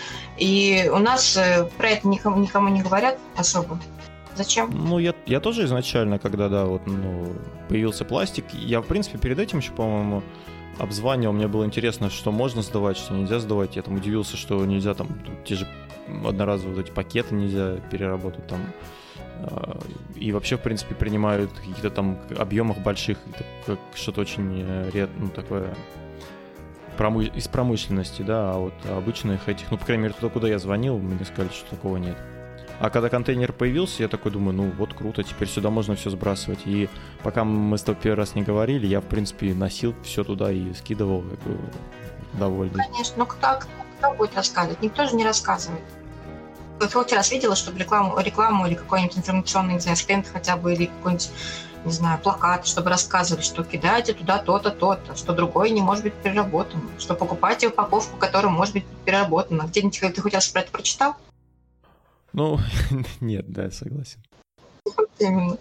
[0.41, 3.77] И у нас э, про это никому, не говорят особо.
[4.35, 4.71] Зачем?
[4.73, 7.35] Ну, я, я тоже изначально, когда, да, вот, ну,
[7.69, 10.23] появился пластик, я, в принципе, перед этим еще, по-моему,
[10.79, 13.75] обзванивал, мне было интересно, что можно сдавать, что нельзя сдавать.
[13.75, 15.09] Я там удивился, что нельзя там
[15.45, 15.67] те же
[16.25, 18.61] одноразовые вот эти пакеты нельзя переработать там.
[19.43, 19.79] А,
[20.15, 23.19] и вообще, в принципе, принимают какие-то там объемах больших,
[23.67, 25.75] как что-то очень э, ред, ну, такое
[26.97, 30.97] из промышленности, да, а вот обычных этих, ну, по крайней мере, туда, куда я звонил,
[30.97, 32.17] мне сказали, что такого нет.
[32.79, 36.61] А когда контейнер появился, я такой думаю, ну вот круто, теперь сюда можно все сбрасывать.
[36.65, 36.89] И
[37.21, 40.73] пока мы с тобой первый раз не говорили, я, в принципе, носил все туда и
[40.73, 41.59] скидывал, как бы,
[42.33, 42.83] довольный.
[42.83, 43.59] Конечно, но кто,
[43.99, 44.81] кто будет рассказывать?
[44.81, 45.83] Никто же не рассказывает.
[46.91, 50.87] Хоть раз видела, чтобы рекламу, рекламу или какой-нибудь информационный, не знаю, стенд хотя бы, или
[50.87, 51.29] какой-нибудь
[51.85, 56.13] не знаю, плакат, чтобы рассказывали, что кидайте туда то-то, то-то, что другое не может быть
[56.13, 59.63] переработано, что покупайте упаковку, которая может быть переработана.
[59.63, 61.15] Где-нибудь ты хоть раз про это прочитал?
[62.33, 62.59] Ну,
[63.21, 64.19] нет, да, согласен.
[65.19, 65.57] именно.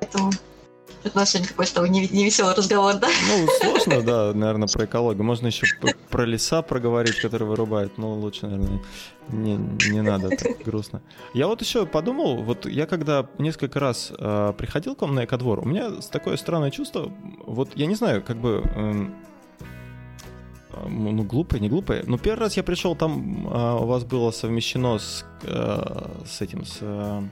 [0.00, 0.32] Поэтому
[1.04, 3.08] это у нас сегодня какой-то такой невеселый разговор, да?
[3.28, 5.24] Ну, сложно, да, наверное, про экологию.
[5.24, 5.66] Можно еще
[6.10, 8.82] про леса проговорить, которые вырубают, но лучше, наверное,
[9.28, 9.56] не,
[9.90, 11.02] не надо, так грустно.
[11.34, 15.60] Я вот еще подумал, вот я когда несколько раз э, приходил к вам на экодвор,
[15.60, 17.12] у меня такое странное чувство,
[17.46, 18.62] вот я не знаю, как бы...
[18.64, 19.06] Э,
[20.88, 22.04] ну, глупое, не глупое.
[22.06, 26.64] Но первый раз я пришел, там э, у вас было совмещено с, э, с этим,
[26.64, 26.78] с...
[26.80, 27.22] Э,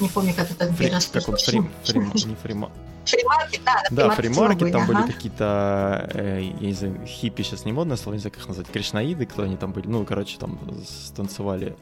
[0.00, 2.70] Не помню, как это Фри, как он, фрим, фрим, не фрима.
[3.04, 3.82] Фримаркет, да.
[3.90, 8.20] Да, фримаркет, там были какие-то, э, я не знаю, хиппи сейчас не модное слово, не
[8.20, 11.76] знаю, как их назвать, кришнаиды, кто они там были, ну, короче, там станцевали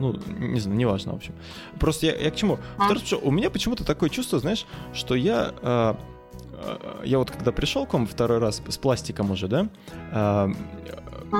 [0.00, 1.34] ну, не знаю, неважно, в общем.
[1.78, 2.58] Просто я, я к чему?
[2.78, 2.86] А?
[2.86, 5.54] Второе, что у меня почему-то такое чувство, знаешь, что я...
[5.62, 5.94] Э,
[7.04, 9.68] я вот когда пришел к вам второй раз с пластиком уже, да,
[10.12, 10.48] э,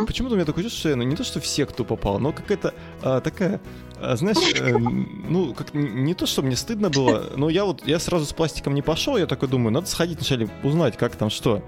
[0.07, 2.33] почему-то у меня такое чувство, что я, ну не то, что в секту попал, но
[2.33, 3.61] какая-то э, такая
[4.01, 7.99] а, знаешь, э, ну, как не то, что мне стыдно было, но я вот, я
[7.99, 11.63] сразу с пластиком не пошел, я такой думаю, надо сходить вначале узнать, как там что.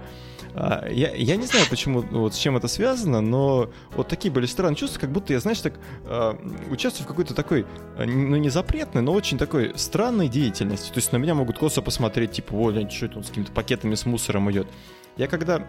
[0.59, 4.47] А, я, я не знаю, почему, вот с чем это связано, но вот такие были
[4.47, 6.33] странные чувства, как будто я, знаешь, так э,
[6.71, 7.67] участвую в какой-то такой,
[7.97, 10.89] ну не запретной, но очень такой странной деятельности.
[10.89, 13.93] То есть на меня могут косо посмотреть, типа, вот, что это он с какими-то пакетами
[13.93, 14.67] с мусором идет.
[15.15, 15.61] Я когда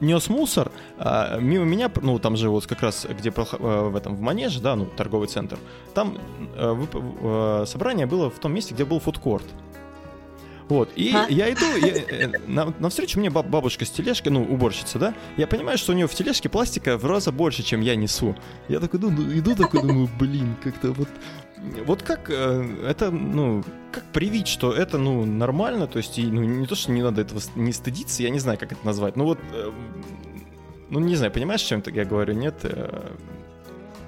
[0.00, 4.16] нес мусор, а, мимо меня, ну, там же вот как раз, где э, в этом,
[4.16, 5.58] в Манеже, да, ну, торговый центр,
[5.94, 6.18] там
[6.56, 9.46] э, э, собрание было в том месте, где был фудкорт.
[10.72, 11.26] Вот, и а?
[11.28, 15.46] я иду, я, э, на, навстречу мне баб, бабушка с тележкой, ну, уборщица, да, я
[15.46, 18.34] понимаю, что у нее в тележке пластика в раза больше, чем я несу.
[18.68, 21.10] Я такой иду, иду такой, думаю, блин, как-то вот
[21.84, 26.42] вот как э, это, ну, как привить, что это, ну, нормально, то есть, и, ну,
[26.42, 29.24] не то, что не надо этого не стыдиться, я не знаю, как это назвать, ну
[29.24, 29.70] вот, э,
[30.88, 32.64] ну, не знаю, понимаешь, о чем я говорю, нет?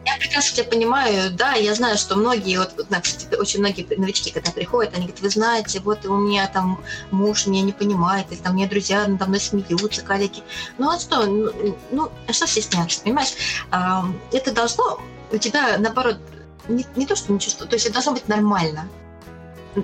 [0.07, 4.51] Я прекрасно тебя понимаю, да, я знаю, что многие, вот, кстати, очень многие новички, когда
[4.51, 8.57] приходят, они говорят, вы знаете, вот у меня там муж меня не понимает, или там
[8.57, 10.43] меня друзья надо мной смеются, коллеги.
[10.77, 13.33] Ну, а что, ну, ну а что стесняться, понимаешь?
[14.33, 15.01] Это должно
[15.33, 16.19] у тебя, наоборот,
[16.69, 18.89] не, не то, что не чувствую, то есть это должно быть нормально.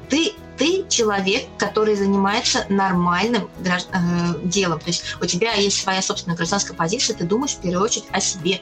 [0.09, 3.89] Ты, ты человек, который занимается нормальным гражд...
[3.93, 4.79] э, делом.
[4.79, 8.21] То есть у тебя есть своя собственная гражданская позиция, ты думаешь в первую очередь о
[8.21, 8.61] себе.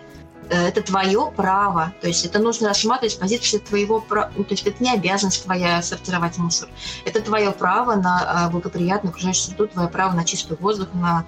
[0.51, 1.93] Э, это твое право.
[2.01, 4.31] То есть это нужно рассматривать с позиции твоего права.
[4.37, 6.69] Ну, то есть это не обязанность твоя сортировать мусор.
[7.05, 11.27] Это твое право на а, благоприятную окружающую среду, твое право на чистый воздух, на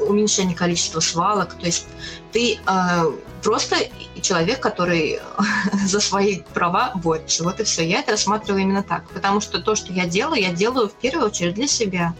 [0.00, 1.54] уменьшение количества свалок.
[1.54, 1.86] То есть
[2.32, 3.04] ты а,
[3.42, 3.76] просто
[4.20, 5.20] человек, который
[5.84, 7.44] за свои права борется.
[7.44, 7.86] Вот и все.
[7.86, 9.08] Я это рассматриваю именно так.
[9.10, 12.14] Потому что то, что я делаю, я делаю в первую очередь для себя.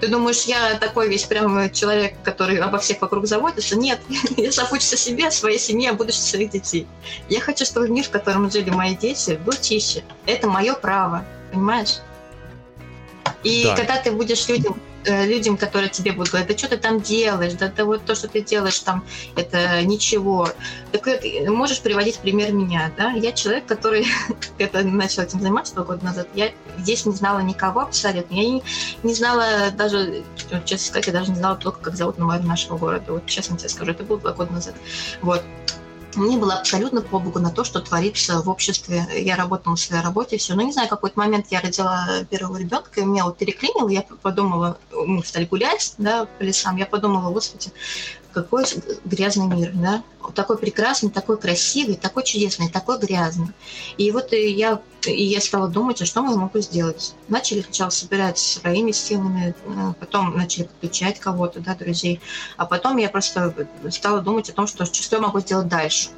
[0.00, 3.76] Ты думаешь, я такой весь прям человек, который обо всех вокруг заботится?
[3.76, 4.00] Нет,
[4.36, 6.86] я забочусь о себе, о своей семье, о будущем своих детей.
[7.28, 10.02] Я хочу, чтобы мир, в котором жили мои дети, был чище.
[10.24, 11.98] Это мое право, понимаешь?
[13.44, 13.76] И да.
[13.76, 17.72] когда ты будешь людям людям, которые тебе будут говорить, да что ты там делаешь, да,
[17.74, 19.04] да вот то, что ты делаешь там,
[19.36, 20.48] это ничего.
[20.92, 23.10] Так это, можешь приводить пример меня, да?
[23.12, 24.06] Я человек, который
[24.58, 26.28] это начал этим заниматься два года назад.
[26.34, 28.34] Я здесь не знала никого абсолютно.
[28.34, 28.62] Я не,
[29.02, 30.22] не знала даже,
[30.64, 33.12] честно сказать, я даже не знала только, как зовут мэр нашего города.
[33.12, 34.74] Вот честно тебе скажу, это было два года назад.
[35.22, 35.42] Вот
[36.16, 39.06] мне было абсолютно по богу на то, что творится в обществе.
[39.16, 40.54] Я работала на своей работе, все.
[40.54, 44.78] Но не знаю, какой-то момент я родила первого ребенка, и меня вот переклинило, я подумала,
[44.92, 47.72] мы стали гулять, да, по лесам, я подумала, господи,
[48.32, 48.64] какой
[49.04, 50.02] грязный мир, да,
[50.34, 53.48] такой прекрасный, такой красивый, такой чудесный, такой грязный.
[53.96, 57.14] И вот я, и я стала думать, а что я могу сделать.
[57.28, 62.20] Начали сначала собирать своими силами, э, потом начали подключать кого-то, да, друзей,
[62.56, 63.54] а потом я просто
[63.90, 66.10] стала думать о том, что, что я могу сделать дальше.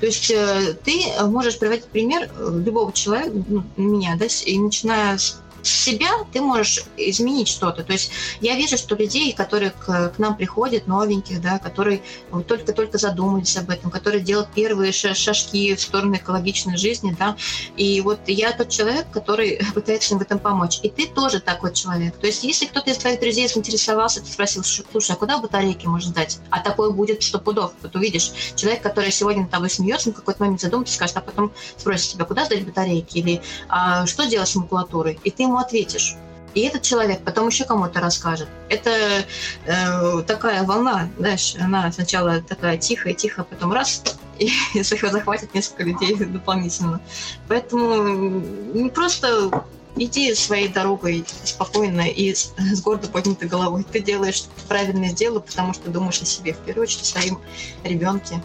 [0.00, 5.40] То есть э, ты можешь приводить пример любого человека, ну, меня, да, и начиная с
[5.66, 7.82] себя ты можешь изменить что-то.
[7.82, 12.02] То есть я вижу, что людей, которые к, к нам приходят, новеньких, да, которые
[12.46, 17.36] только-только задумались об этом, которые делают первые шажки в сторону экологичной жизни, да,
[17.76, 20.80] и вот я тот человек, который пытается им в этом помочь.
[20.82, 22.16] И ты тоже такой человек.
[22.16, 26.10] То есть если кто-то из твоих друзей заинтересовался, ты спросил, слушай, а куда батарейки можно
[26.10, 26.38] сдать?
[26.50, 27.72] А такое будет сто пудов.
[27.82, 31.52] Вот увидишь, человек, который сегодня над тобой смеется, в какой-то момент задумается, скажет, а потом
[31.76, 33.18] спросит тебя, куда сдать батарейки?
[33.18, 35.18] Или а, что делать с макулатурой?
[35.24, 36.16] И ты ему ответишь.
[36.54, 38.48] И этот человек потом еще кому-то расскажет.
[38.68, 39.24] Это
[39.66, 44.02] э, такая волна, знаешь, она сначала такая тихая, тихая, потом раз,
[44.38, 44.50] и
[44.82, 47.00] захватит несколько людей дополнительно.
[47.48, 48.40] Поэтому
[48.72, 49.50] не просто
[49.96, 53.84] иди своей дорогой спокойно и с, с гордо поднятой головой.
[53.90, 57.40] Ты делаешь правильное дело, потому что думаешь о себе, в первую очередь, о своем
[57.82, 58.40] ребенке.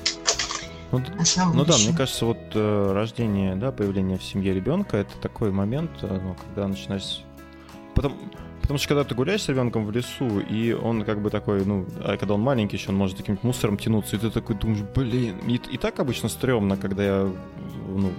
[0.91, 1.01] Ну,
[1.53, 5.91] ну да, мне кажется, вот э, рождение, да, появление в семье ребенка это такой момент,
[6.01, 7.23] э, ну, когда начинаешь.
[7.93, 8.17] Потом,
[8.61, 11.85] потому что когда ты гуляешь с ребенком в лесу, и он как бы такой, ну,
[12.03, 15.37] а когда он маленький еще, он может таким мусором тянуться, и ты такой думаешь, блин,
[15.47, 17.31] и, и так обычно стрёмно, когда я,
[17.87, 18.11] ну,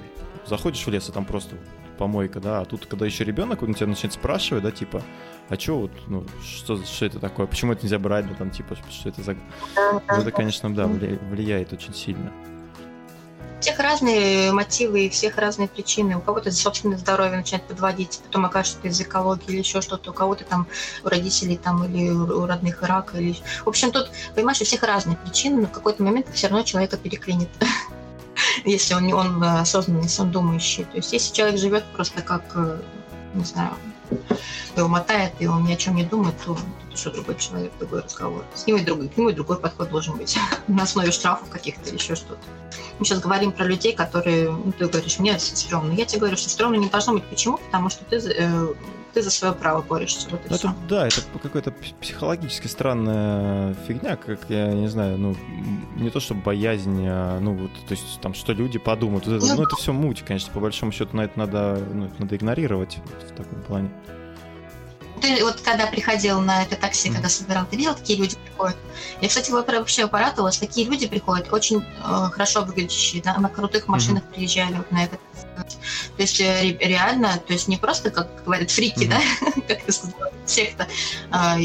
[0.47, 1.57] заходишь в лес, и там просто
[1.99, 5.03] помойка, да, а тут, когда еще ребенок, он тебя начинает спрашивать, да, типа,
[5.49, 8.77] а что вот, ну, что, что это такое, почему это нельзя брать, да, там, типа,
[8.91, 9.37] что это за...
[9.77, 12.33] Ну, это, конечно, да, влияет очень сильно
[13.61, 16.17] всех разные мотивы и всех разные причины.
[16.17, 20.11] У кого-то собственное здоровье начинает подводить, потом окажется, что из экологии или еще что-то.
[20.11, 20.67] У кого-то там
[21.05, 23.15] у родителей там или у родных рак.
[23.15, 23.37] Или...
[23.65, 26.97] В общем, тут, понимаешь, у всех разные причины, но в какой-то момент все равно человека
[26.97, 27.51] переклинит.
[28.65, 30.85] Если он, он осознанный, если он думающий.
[30.85, 32.81] То есть если человек живет просто как, э,
[33.35, 33.73] не знаю,
[34.77, 36.57] его мотает, и он ни о чем не думает, то
[37.01, 38.45] что другой человек, другой разговор.
[38.55, 41.89] С ним и другой, к нему и другой подход должен быть на основе штрафов каких-то
[41.89, 42.41] или еще что-то.
[42.99, 45.93] Мы сейчас говорим про людей, которые, ну, ты говоришь, мне стрёмно.
[45.93, 47.25] Я тебе говорю, что стрёмно не должно быть.
[47.25, 47.57] Почему?
[47.57, 48.75] Потому что ты, э,
[49.15, 50.29] ты за свое право борешься.
[50.31, 55.37] Вот ну, это, да, это какая-то психологически странная фигня, как я не знаю, ну
[55.97, 59.27] не то чтобы боязнь, а, ну вот, то есть там что люди подумают.
[59.27, 62.37] Это, ну, ну это все муть, конечно, по большому счету на это надо, ну, надо
[62.37, 63.91] игнорировать в таком плане.
[65.21, 68.77] Ты вот когда приходил на это такси, когда собирал, ты видел, такие люди приходят?
[69.21, 70.59] Я, кстати, вообще порадовалась.
[70.59, 74.35] Такие люди приходят, очень э, хорошо выглядящие, да, на крутых машинах mm-hmm.
[74.35, 75.21] приезжали вот на этот.
[76.17, 79.55] То есть э, реально, то есть не просто, как говорят, фрики, mm-hmm.
[79.59, 80.89] да, как ты сказал, секта,
[81.31, 81.57] а,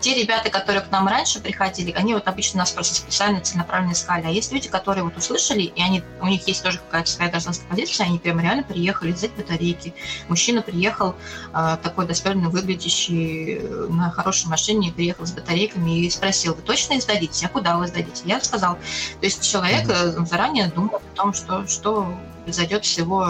[0.00, 4.26] те ребята, которые к нам раньше приходили, они вот обычно нас просто специально целенаправленно искали.
[4.26, 7.68] А есть люди, которые вот услышали, и они, у них есть тоже какая-то своя гражданская
[7.68, 9.94] позиция, они прямо реально приехали взять батарейки.
[10.28, 11.14] Мужчина приехал,
[11.52, 17.02] э, такой достойно выглядящий, на хорошей машине, приехал с батарейками и спросил, вы точно их
[17.02, 17.46] сдадите?
[17.46, 18.22] А куда вы сдадите?
[18.24, 18.74] Я сказал.
[19.20, 20.26] То есть человек mm-hmm.
[20.26, 22.14] заранее думал о том, что, что
[22.50, 23.26] произойдет с его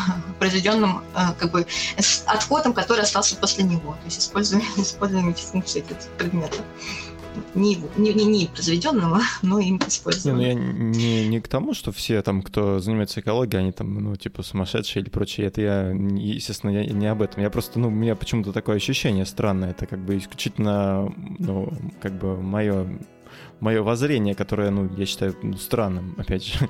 [0.38, 1.02] произведенным
[1.38, 1.66] как бы
[2.26, 3.92] отходом, который остался после него.
[3.92, 6.60] То есть используем, используем эти функции этих предметов
[7.54, 10.38] не, не, не, не произведенного, но им используем.
[10.38, 13.94] Не, ну я не, не к тому, что все там, кто занимается экологией, они там,
[13.94, 15.46] ну, типа, сумасшедшие или прочее.
[15.46, 17.42] Это я, естественно, я не об этом.
[17.42, 19.70] Я просто, ну, у меня почему-то такое ощущение странное.
[19.70, 22.86] Это как бы исключительно, ну, как бы мое
[23.60, 26.68] мое воззрение, которое, ну, я считаю ну, странным, опять же.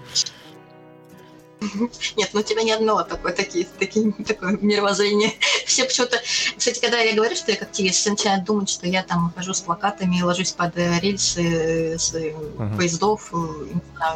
[2.16, 5.32] Нет, ну у тебя не одно такое, такие, такие, такое мировоззрение.
[5.66, 6.18] Все почему-то...
[6.56, 9.54] Кстати, когда я говорю, что я как активист, все начинают думать, что я там хожу
[9.54, 12.76] с плакатами, ложусь под рельсы с uh-huh.
[12.76, 13.32] поездов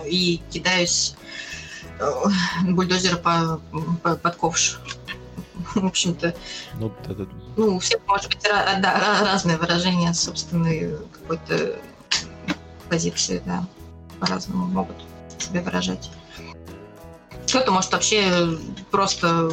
[0.07, 1.15] и кидаюсь
[1.99, 2.13] э,
[2.65, 3.61] бульдозера по,
[4.03, 4.81] по, под ковш.
[5.75, 6.35] В общем-то,
[6.75, 7.27] ну, это...
[7.57, 11.79] ну, у всех может быть да, разные выражения собственной какой-то
[12.89, 13.67] позиции, да,
[14.21, 14.97] по-разному могут
[15.39, 16.11] себя выражать.
[17.47, 18.59] Кто-то может вообще
[18.91, 19.51] просто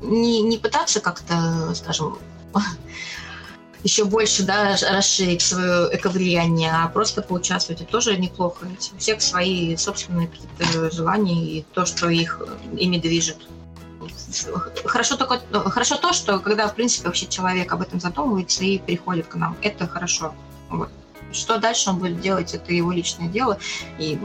[0.00, 2.18] не, не пытаться как-то, скажем,
[3.84, 8.66] еще больше да, расширить свое эковлияние, а просто поучаствовать, это тоже неплохо.
[8.94, 12.42] У всех свои собственные какие-то желания и то, что их
[12.76, 13.36] ими движет.
[14.84, 19.28] Хорошо, только, хорошо то, что когда, в принципе, вообще человек об этом задумывается и приходит
[19.28, 20.34] к нам, это хорошо.
[20.70, 20.90] Вот.
[21.32, 23.58] Что дальше он будет делать, это его личное дело.
[23.98, 24.18] И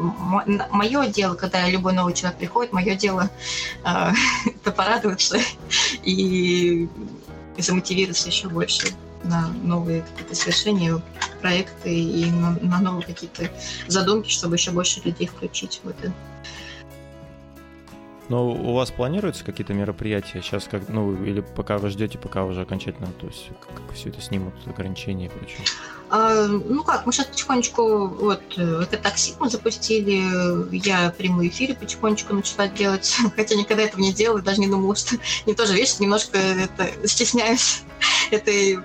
[0.71, 3.29] мое дело, когда любой новый человек приходит, мое дело
[3.83, 4.11] э,
[4.45, 5.37] это порадоваться
[6.03, 6.87] и
[7.57, 8.87] замотивироваться еще больше
[9.23, 11.01] на новые какие-то совершения,
[11.41, 13.49] проекты и на, на новые какие-то
[13.87, 16.11] задумки, чтобы еще больше людей включить в это.
[18.33, 22.61] Но у вас планируются какие-то мероприятия сейчас, как, ну, или пока вы ждете, пока уже
[22.61, 25.59] окончательно, то есть как, как все это снимут, ограничения и прочее?
[26.09, 32.33] А, ну как, мы сейчас потихонечку, вот, это такси мы запустили, я прямые эфиры потихонечку
[32.33, 35.15] начала делать, хотя никогда этого не делала, даже не думала, что
[35.45, 37.83] не тоже, видишь, немножко это, стесняюсь
[38.31, 38.79] этой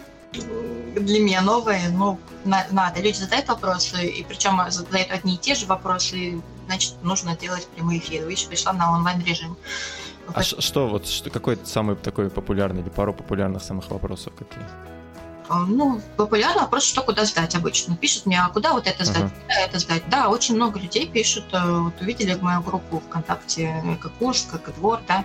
[0.95, 3.01] для меня новое, но надо.
[3.01, 7.99] Люди задают вопросы, и причем задают одни и те же вопросы, значит, нужно делать прямые
[7.99, 8.29] эфиры.
[8.29, 9.57] Видишь, пришла на онлайн-режим.
[10.35, 14.65] А что, вот, что, какой самый такой популярный или пару популярных самых вопросов какие?
[15.49, 17.97] А, ну, популярный вопрос, что куда сдать обычно.
[17.97, 19.43] Пишут мне, а куда вот это сдать, uh-huh.
[19.43, 20.03] куда это сдать.
[20.11, 25.01] Да, очень много людей пишут, э, вот увидели мою группу ВКонтакте, как курс, как двор,
[25.09, 25.25] да,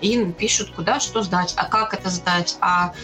[0.00, 2.94] и пишут, куда что сдать, а как это сдать, а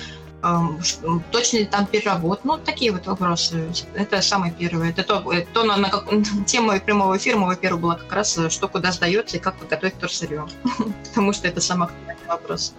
[1.30, 3.72] точно ли там переработ, ну, такие вот вопросы.
[3.94, 4.90] Это самое первое.
[4.90, 6.08] Это то, э, то на, на как,
[6.46, 10.46] тема прямого эфира первого была как раз, э, что куда сдается и как подготовить торсырье.
[11.08, 12.74] Потому что это самый актуальный вопрос.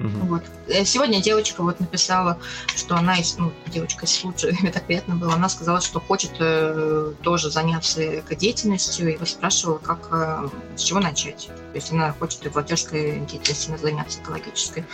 [0.00, 0.26] Угу.
[0.26, 0.42] Вот.
[0.68, 2.38] Э, сегодня девочка вот написала,
[2.74, 7.12] что она, ну, девочка из случая, мне так приятно было, она сказала, что хочет э,
[7.22, 11.46] тоже заняться экодеятельностью, и спрашивала, как, э, с чего начать.
[11.46, 14.84] То есть она хочет и волонтерской деятельностью заняться, экологической.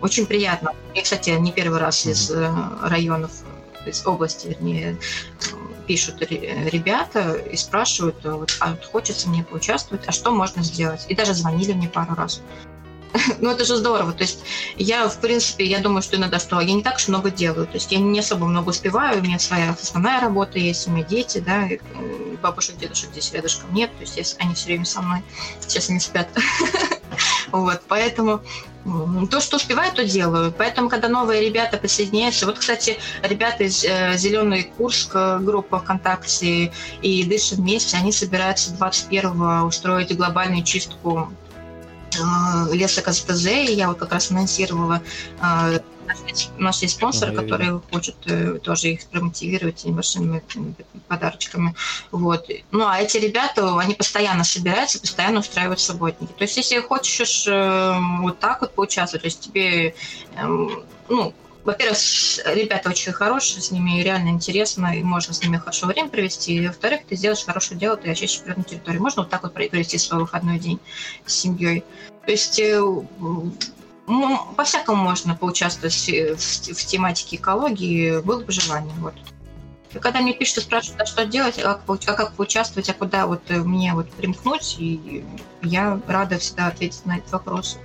[0.00, 0.72] Очень приятно.
[0.94, 2.50] И, кстати, не первый раз из э,
[2.82, 3.30] районов,
[3.84, 4.98] из области, вернее,
[5.86, 11.06] пишут ребята и спрашивают, вот, а вот хочется мне поучаствовать, а что можно сделать?
[11.08, 12.42] И даже звонили мне пару раз.
[13.40, 14.12] ну, это же здорово.
[14.12, 14.40] То есть
[14.76, 17.66] я, в принципе, я думаю, что иногда что я не так уж много делаю.
[17.66, 21.04] То есть я не особо много успеваю, у меня своя основная работа есть, у меня
[21.04, 21.68] дети, да,
[22.42, 25.22] бабушек, дедушек здесь рядышком нет, то есть они все время со мной.
[25.60, 26.28] Сейчас они спят.
[27.52, 28.40] вот, поэтому
[29.30, 30.54] то, что успеваю, то делаю.
[30.56, 37.24] Поэтому, когда новые ребята присоединяются, вот, кстати, ребята из э, Зеленый Курск, группа ВКонтакте и
[37.24, 41.32] Дышим вместе, они собираются 21-го устроить глобальную чистку
[42.18, 45.02] Э, леса КСТЗ, и я вот как раз анонсировала
[45.40, 45.78] э,
[46.56, 47.82] у нас есть спонсор, ага, который видно.
[47.90, 50.40] хочет э, тоже их промотивировать небольшими
[51.08, 51.74] подарочками.
[52.12, 52.48] Вот.
[52.70, 56.30] Ну, а эти ребята, они постоянно собираются, постоянно устраивают субботники.
[56.30, 59.96] То есть, если хочешь вот так вот поучаствовать, то есть тебе,
[60.36, 61.34] эм, ну,
[61.66, 61.98] во-первых,
[62.46, 66.54] ребята очень хорошие, с ними реально интересно, и можно с ними хорошо время провести.
[66.54, 69.02] И, во-вторых, ты сделаешь хорошее дело, ты очистишь природную территорию.
[69.02, 70.78] Можно вот так вот провести свой выходной день
[71.26, 71.84] с семьей.
[72.24, 78.94] То есть э, ну, по-всякому можно поучаствовать в, в тематике экологии, было бы желание.
[79.00, 79.14] Вот.
[79.92, 82.92] И когда мне пишут и спрашивают, а что делать, а как, а как поучаствовать, а
[82.92, 85.24] куда вот э, мне вот примкнуть, и
[85.62, 87.78] я рада всегда ответить на этот вопрос.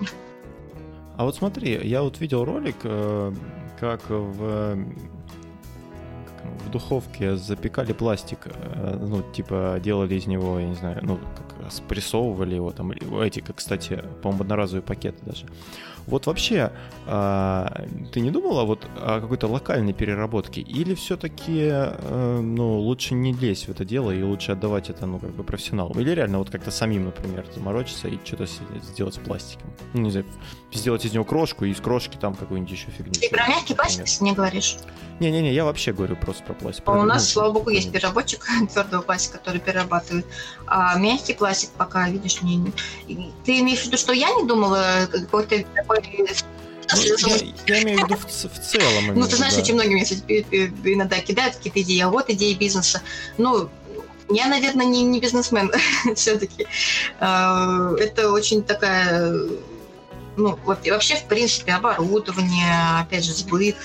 [1.17, 3.33] А вот смотри, я вот видел ролик, э,
[3.81, 4.77] как в
[6.65, 11.71] в духовке запекали пластик, э, ну, типа, делали из него, я не знаю, ну, как
[11.71, 15.45] спрессовывали его там, эти, как, кстати, по-моему, одноразовые пакеты даже.
[16.07, 16.71] Вот вообще,
[17.07, 20.61] а, ты не думала вот о какой-то локальной переработке?
[20.61, 25.19] Или все-таки, а, ну, лучше не лезть в это дело и лучше отдавать это, ну,
[25.19, 25.99] как бы профессионалам?
[25.99, 28.45] Или реально вот как-то самим, например, заморочиться и что-то
[28.81, 29.71] сделать с пластиком?
[29.93, 30.25] Ну, не знаю,
[30.71, 33.13] сделать из него крошку и из крошки там какую-нибудь еще фигню.
[33.13, 34.77] Ты про мягкий пластик не говоришь?
[35.21, 36.83] Не-не-не, я вообще говорю просто про пластик.
[36.87, 38.43] А у нас, ну, слава богу, есть переработчик
[38.73, 40.25] твердого пластика, который перерабатывает.
[40.65, 42.73] А мягкий пластик пока, видишь, не...
[43.45, 45.99] Ты имеешь в виду, что я не думала какой-то такой
[46.93, 49.15] ну, я, я имею в виду в, в целом.
[49.15, 49.61] Ну, ты знаешь, да.
[49.61, 53.01] очень многие мне иногда кидают какие-то идеи, а вот идеи бизнеса.
[53.37, 53.69] Ну,
[54.29, 55.71] я, наверное, не, не бизнесмен
[56.15, 56.65] все-таки.
[57.19, 59.31] А, это очень такая
[60.37, 63.77] ну, вообще, в принципе, оборудование, опять же, сбыт.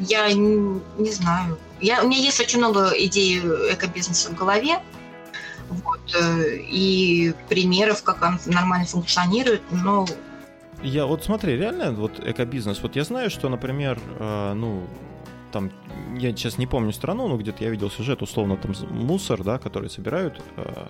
[0.00, 1.58] Я не, не знаю.
[1.80, 4.80] Я, у меня есть очень много идей экобизнеса в голове,
[5.68, 10.06] вот, э, и примеров, как он нормально функционирует, но
[10.82, 12.82] я вот смотри, реально вот экобизнес.
[12.82, 14.86] Вот я знаю, что, например, э, ну
[15.50, 15.70] там
[16.16, 19.88] я сейчас не помню страну, но где-то я видел сюжет, условно там мусор, да, который
[19.88, 20.86] собирают, э,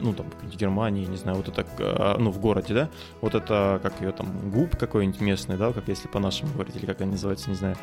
[0.00, 2.88] ну, там, в Германии, не знаю, вот это, а, ну, в городе, да,
[3.20, 7.00] вот это, как ее там, губ какой-нибудь местный, да, как если по-нашему говорить, или как
[7.00, 7.76] они называются, не знаю,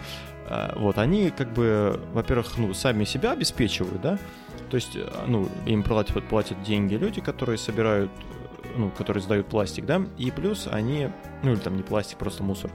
[0.47, 4.19] а, вот, они, как бы, во-первых, ну, сами себя обеспечивают, да,
[4.69, 4.97] то есть,
[5.27, 8.11] ну, им платят, платят деньги люди, которые собирают,
[8.75, 11.09] ну, которые сдают пластик, да, и плюс они,
[11.43, 12.71] ну, или там не пластик, просто мусор,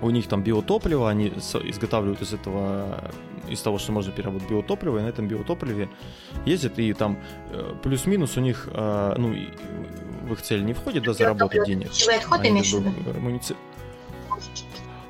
[0.00, 3.10] у них там биотопливо, они изготавливают из этого,
[3.48, 5.88] из того, что можно переработать биотопливо, и на этом биотопливе
[6.46, 7.18] ездят, и там
[7.50, 9.34] э, плюс-минус у них, э, ну,
[10.28, 11.90] в их цель не входит, да, заработать денег.
[12.16, 13.20] Отход имеешь в виду?
[13.20, 13.54] Муници...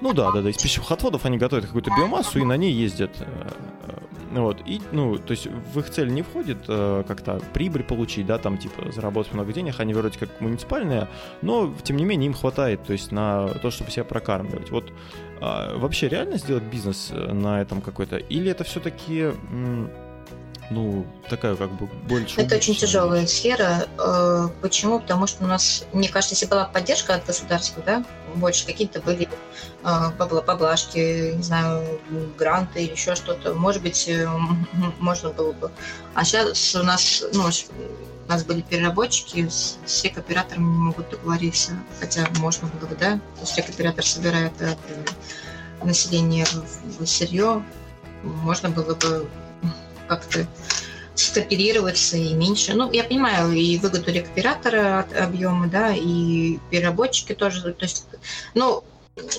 [0.00, 3.10] Ну да, да, да, из пищевых отходов они готовят какую-то биомассу и на ней ездят.
[3.20, 3.50] Э,
[4.40, 8.38] вот, и, ну, то есть в их цель не входит э, как-то прибыль получить, да,
[8.38, 11.08] там, типа, заработать много денег, они вроде как муниципальные,
[11.42, 14.70] но, тем не менее, им хватает, то есть на то, чтобы себя прокармливать.
[14.70, 14.92] Вот
[15.40, 18.16] э, вообще реально сделать бизнес э, на этом какой-то?
[18.16, 19.32] Или это все-таки...
[19.50, 19.90] М-
[20.74, 22.40] ну, такая как бы больше...
[22.40, 23.86] Это очень тяжелая сфера.
[23.98, 24.98] Э, почему?
[24.98, 28.04] Потому что у нас, мне кажется, если была поддержка от государства, да,
[28.34, 29.28] больше какие-то были
[29.84, 32.00] э, поблажки, не знаю,
[32.36, 34.28] гранты или еще что-то, может быть, э,
[34.98, 35.70] можно было бы.
[36.14, 39.48] А сейчас у нас, ну, у нас были переработчики,
[39.86, 44.52] все к операторам не могут договориться, хотя можно было бы, да, то есть оператор собирает
[44.60, 46.46] от населения
[47.04, 47.62] сырье,
[48.22, 49.28] можно было бы
[50.06, 50.46] как-то
[51.14, 52.74] скооперироваться и меньше.
[52.74, 57.72] Ну, я понимаю, и выгоду рекуператора от объема, да, и переработчики тоже.
[57.72, 58.06] То есть,
[58.54, 58.82] ну,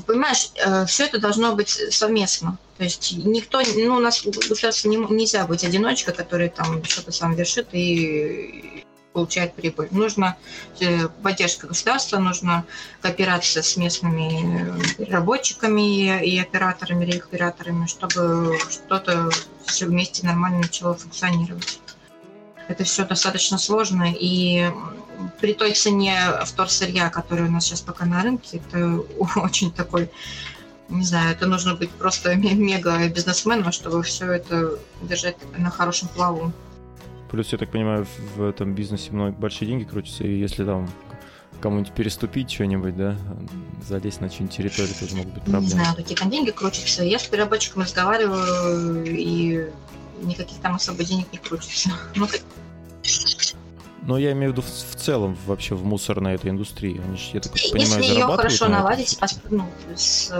[0.06, 2.58] понимаешь, э, все это должно быть совместно.
[2.78, 7.36] То есть никто, ну, у нас государство не, нельзя быть одиночкой, который там что-то сам
[7.36, 8.85] вершит и
[9.16, 9.88] получает прибыль.
[9.92, 10.38] Нужно
[10.82, 12.66] э, поддержка государства, нужно
[13.02, 14.76] кооперация с местными
[15.10, 19.30] рабочиками и операторами, рекоператорами, чтобы что-то
[19.66, 21.80] все вместе нормально начало функционировать.
[22.68, 24.70] Это все достаточно сложно, и
[25.40, 28.98] при той цене вторсырья, которая у нас сейчас пока на рынке, это
[29.40, 30.12] очень такой,
[30.90, 36.52] не знаю, это нужно быть просто мега бизнесменом, чтобы все это держать на хорошем плаву.
[37.36, 38.08] Плюс, я так понимаю,
[38.38, 40.90] в этом бизнесе много большие деньги крутятся, и если там
[41.60, 43.18] кому-нибудь переступить что-нибудь, да,
[43.86, 45.66] залезть на чью-нибудь территорию, тоже могут быть проблемы.
[45.66, 47.04] Не знаю, какие там деньги крутятся.
[47.04, 49.70] Я с переработчиком разговариваю, и
[50.22, 51.90] никаких там особо денег не крутится.
[52.16, 52.26] Ну,
[54.04, 57.02] но я имею в виду в, в целом вообще в мусорной этой индустрии.
[57.04, 59.20] Они же, я так понимаю, Если ее хорошо на наладить,
[59.50, 59.66] ну,
[59.96, 60.32] с,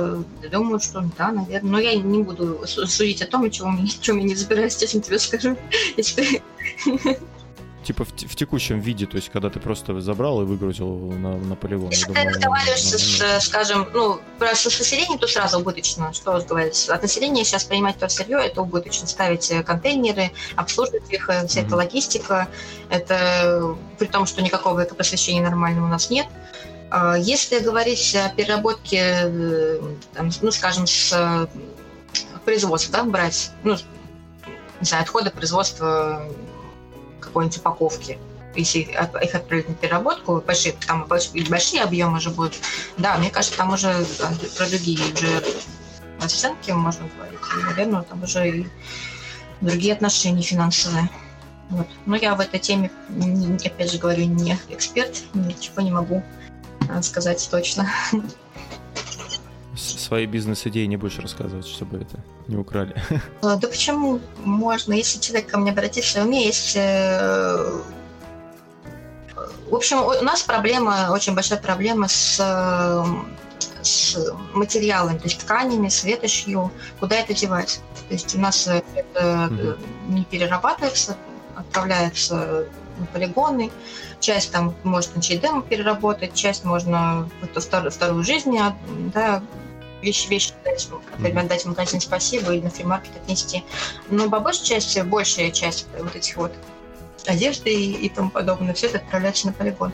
[0.50, 1.72] думаю, что да, наверное.
[1.72, 5.02] Но я не буду судить о том, о чем, о чем я не разбираюсь, честно
[5.02, 5.58] тебе скажу.
[5.98, 6.44] Если
[7.86, 11.56] типа в, в текущем виде, то есть когда ты просто забрал и выгрузил на, на
[11.56, 11.90] полигон.
[11.92, 16.12] Если ты разговариваешь, с, скажем, ну, про с населением, то сразу убыточно.
[16.12, 16.90] Что разговаривать?
[16.90, 19.08] От населения сейчас принимать то сырье, это убыточно.
[19.08, 21.66] Ставить э, контейнеры, обслуживать их, э, вся mm-hmm.
[21.68, 22.48] эта логистика.
[22.90, 26.28] Это при том, что никакого экопросвещения нормального у нас нет.
[26.90, 29.80] А если говорить о переработке, э,
[30.14, 31.48] там, ну, скажем, с
[32.44, 33.76] производства, да, брать, ну,
[34.80, 36.28] не знаю, отходы производства
[37.26, 38.18] какой-нибудь упаковки,
[38.56, 42.56] если их отправить на переработку, большие, там большие объемы же будут,
[42.98, 44.06] да, мне кажется, там уже
[44.58, 45.44] про другие уже
[46.22, 47.40] оценки можно говорить.
[47.68, 48.68] Наверное, там уже и
[49.62, 51.10] другие отношения финансовые.
[51.70, 51.88] Вот.
[52.06, 52.92] Но я в этой теме,
[53.66, 56.24] опять же говорю, не эксперт, ничего не могу
[56.88, 57.90] э, сказать точно
[59.86, 62.96] свои бизнес-идеи не будешь рассказывать, чтобы это не украли.
[63.42, 64.20] А, да почему?
[64.44, 64.94] Можно.
[64.94, 66.74] Если человек ко мне обратится, у меня есть...
[66.76, 67.82] Э,
[69.70, 72.40] в общем, у нас проблема, очень большая проблема с,
[73.82, 74.18] с
[74.54, 76.72] материалами, то есть тканями, с ветошью.
[77.00, 77.82] Куда это девать?
[78.08, 79.80] То есть у нас это mm-hmm.
[80.10, 81.18] не перерабатывается,
[81.56, 82.68] отправляется
[83.00, 83.72] на полигоны.
[84.20, 88.58] Часть там может на ЧДМ переработать, часть можно вторую, вторую жизнь
[89.14, 89.44] да,
[90.06, 90.88] вещи, вещи дать,
[91.18, 93.64] например, дать в магазин спасибо или на фримаркет отнести.
[94.10, 96.54] Но по большей части, большая часть вот этих вот
[97.28, 99.92] одежды и, и тому подобное, все это отправляется на полигон.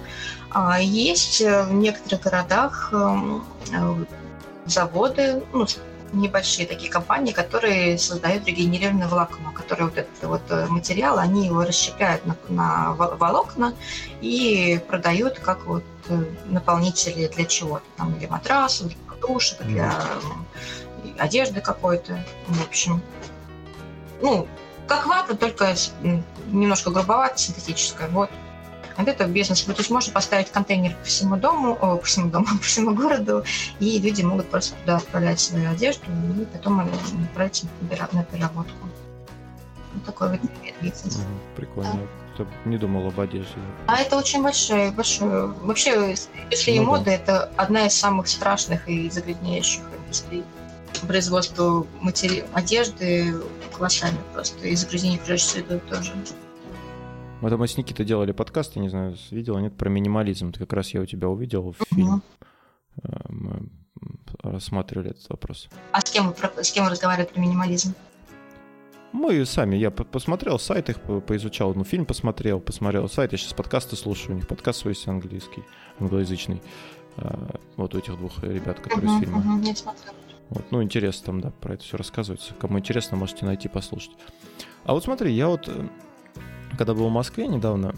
[0.50, 4.06] А есть э, в некоторых городах эм, э,
[4.66, 5.66] заводы, ну,
[6.14, 11.64] небольшие такие компании, которые создают регенерированное волокно, которые вот этот вот э, материал, они его
[11.64, 13.74] расщепляют на, на волокна
[14.20, 15.84] и продают как вот
[16.46, 19.94] наполнители для чего-то, там, для матрасов, для подушек, для
[21.18, 22.24] одежды какой-то.
[22.48, 23.02] В общем,
[24.22, 24.48] ну,
[24.88, 25.76] как вата, только
[26.48, 28.10] немножко грубовато, синтетическая.
[28.10, 28.30] Вот.
[28.98, 29.62] Вот это бизнес.
[29.62, 33.44] То есть можно поставить контейнер по всему дому, о, по всему дому, по всему городу,
[33.80, 36.06] и люди могут просто туда отправлять свою одежду
[36.40, 37.64] и потом отправить
[38.12, 38.88] на переработку.
[40.06, 40.40] такой вот
[41.56, 41.94] Прикольно.
[41.94, 42.21] Да.
[42.66, 43.56] Не думал об одежде.
[43.88, 45.48] А это очень большое, большое.
[45.62, 46.16] Вообще,
[46.50, 47.12] если ну, мода, да.
[47.12, 50.44] это одна из самых страшных и загрязняющих индустрий.
[51.08, 52.46] Производство матери...
[52.54, 53.34] одежды
[53.76, 54.68] колоссально просто.
[54.68, 56.14] И загрязнение прежде всего тоже.
[57.42, 60.50] Мы там с Никитой делали подкаст, я не знаю, видела, нет, про минимализм.
[60.50, 62.22] Это как раз я у тебя увидел в фильм.
[63.04, 63.70] Э, мы
[64.44, 65.68] рассматривали этот вопрос.
[65.92, 67.96] А с кем, с кем разговаривали про минимализм?
[69.12, 73.96] Мы сами, я посмотрел сайт их, поизучал, ну, фильм посмотрел, посмотрел сайт, я сейчас подкасты
[73.96, 75.64] слушаю, у них подкаст свой английский,
[76.00, 76.62] англоязычный,
[77.18, 79.62] а, вот у этих двух ребят, которые uh-huh, с фильма.
[79.62, 79.96] Uh-huh,
[80.50, 82.54] вот, ну, интересно там, да, про это все рассказывается.
[82.54, 84.12] Кому интересно, можете найти, послушать.
[84.86, 85.88] А вот смотри, я вот э,
[86.78, 87.94] когда был в Москве недавно,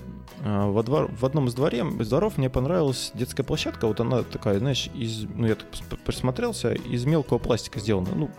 [0.45, 3.87] а, во двор, в одном из, дворе, из дворов мне понравилась детская площадка.
[3.87, 5.67] Вот она такая, знаешь, из, ну я так
[6.05, 8.09] присмотрелся, из мелкого пластика сделана.
[8.13, 8.29] Ну,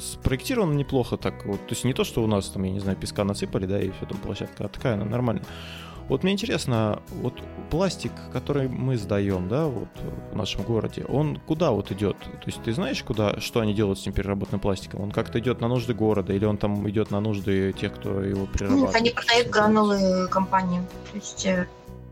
[0.00, 1.44] спроектирована неплохо так.
[1.44, 3.80] Вот, то есть не то, что у нас там, я не знаю, песка насыпали, да,
[3.80, 5.44] и все там площадка, а такая она нормальная.
[6.08, 7.34] Вот мне интересно, вот
[7.70, 9.88] пластик, который мы сдаем, да, вот
[10.32, 12.16] в нашем городе, он куда вот идет?
[12.18, 15.00] То есть ты знаешь, куда, что они делают с этим переработанным пластиком?
[15.00, 18.46] Он как-то идет на нужды города или он там идет на нужды тех, кто его
[18.46, 18.88] перерабатывает?
[18.88, 20.80] Нет, они продают гранулы компании.
[21.10, 21.66] То есть э,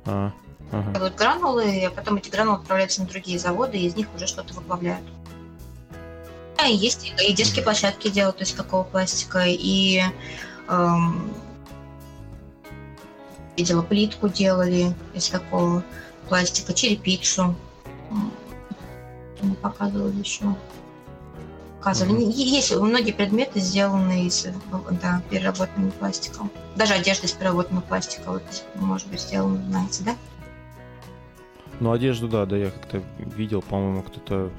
[0.07, 0.33] а,
[0.73, 0.99] ага.
[0.99, 4.55] вот гранулы, а потом эти гранулы отправляются на другие заводы, и из них уже что-то
[4.55, 5.05] выплавляют.
[6.57, 10.03] Да, и есть и детские площадки делают из такого пластика, и
[10.69, 11.35] эм,
[13.57, 15.83] видела, плитку делали из такого
[16.29, 17.55] пластика, черепицу.
[19.43, 20.55] Мы показывали еще.
[21.79, 22.25] Показывали.
[22.25, 22.33] Mm-hmm.
[22.33, 24.47] Есть многие предметы сделаны из
[25.03, 26.51] да, переработанным пластиком.
[26.77, 28.43] Даже одежда из переработанного пластика, вот,
[28.77, 30.17] может быть, сделана, знаете, да?
[31.81, 34.51] Ну, одежду, да, да, я как-то видел, по-моему, кто-то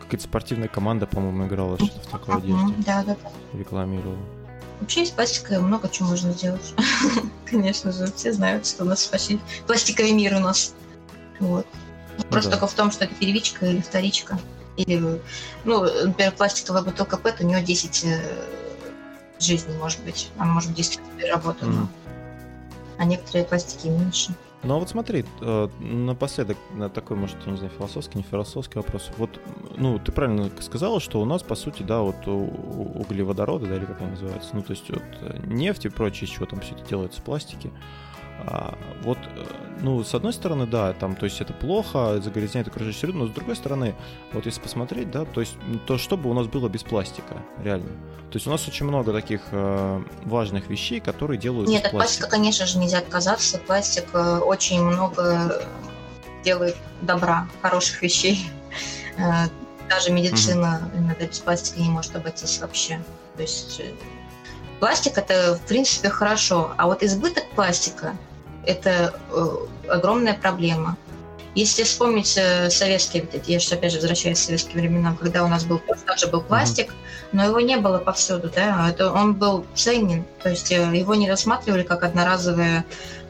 [0.00, 2.74] какая-то спортивная команда, по-моему, играла что-то в такой одежде.
[2.86, 3.58] Да, да, да.
[3.58, 4.16] Рекламировала.
[4.80, 6.74] Вообще из пластика много чего можно сделать.
[7.46, 10.74] Конечно же, все знают, что у нас почти пластиковый мир у нас.
[11.40, 11.66] Вот.
[12.16, 12.56] Ну Просто да.
[12.56, 14.38] только в том, что это первичка или вторичка.
[14.76, 15.20] Или,
[15.64, 18.20] ну, например, пластиковая бутылка ПЭТ, у нее 10 э,
[19.40, 20.30] жизней, может быть.
[20.38, 21.72] Она может 10 переработана.
[21.72, 21.88] Mm.
[22.98, 24.34] А некоторые пластики меньше.
[24.64, 28.78] Ну а вот смотри, э, напоследок на такой, может, я не знаю, философский, не философский
[28.78, 29.10] вопрос.
[29.16, 29.40] Вот,
[29.76, 34.00] ну, ты правильно сказала, что у нас, по сути, да, вот углеводороды, да, или как
[34.00, 36.84] они называются, ну, то есть вот э, нефть и прочее, из чего там все это
[36.88, 37.70] делается, пластики.
[38.46, 39.44] А, вот, э,
[39.80, 43.30] ну, с одной стороны, да, там, то есть это плохо, загрязняет окружающую среду, но с
[43.30, 43.94] другой стороны,
[44.32, 45.54] вот если посмотреть, да, то есть
[45.86, 47.90] то, что бы у нас было без пластика, реально.
[48.30, 52.28] То есть у нас очень много таких э, важных вещей, которые делают Нет, от пластика,
[52.28, 53.58] конечно же, нельзя отказаться.
[53.58, 55.62] Пластик э, очень много
[56.44, 58.50] делает добра, хороших вещей.
[59.16, 59.48] Э,
[59.88, 61.02] даже медицина угу.
[61.02, 63.00] иногда без пластика не может обойтись вообще.
[63.36, 63.80] То есть
[64.78, 68.14] пластик это, в принципе, хорошо, а вот избыток пластика
[68.68, 69.56] это э,
[69.88, 70.96] огромная проблема.
[71.54, 75.64] Если вспомнить э, советские, я же опять же возвращаюсь к советским временам, когда у нас
[75.64, 77.28] был также был пластик, mm-hmm.
[77.32, 81.28] но его не было повсюду, да, это он был ценен, то есть э, его не
[81.28, 82.84] рассматривали как одноразовое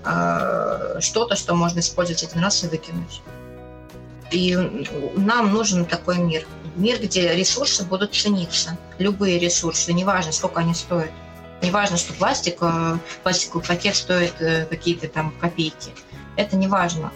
[0.05, 3.23] э, что-то, что можно использовать один раз и выкинуть.
[4.31, 4.55] И
[5.17, 6.47] нам нужен такой мир.
[6.77, 8.77] Мир, где ресурсы будут цениться.
[8.99, 11.11] Любые ресурсы, неважно, сколько они стоят.
[11.63, 15.93] Не важно, что пластик, э, пластиковый пакет стоит э, какие-то там копейки.
[16.37, 17.13] Это не важно.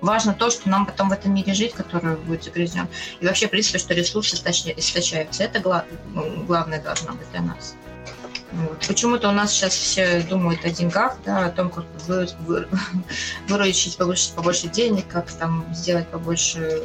[0.00, 2.88] Важно то, что нам потом в этом мире жить, который будет загрязнен.
[3.20, 5.42] И вообще, в принципе, что ресурсы истощаются.
[5.42, 5.84] Это
[6.14, 7.74] ну, главное должно быть для нас.
[8.52, 8.84] Вот.
[8.86, 12.68] Почему-то у нас сейчас все думают о деньгах, да, о том, как вы, вы,
[13.48, 16.82] выручить побольше, побольше денег, как там сделать побольше,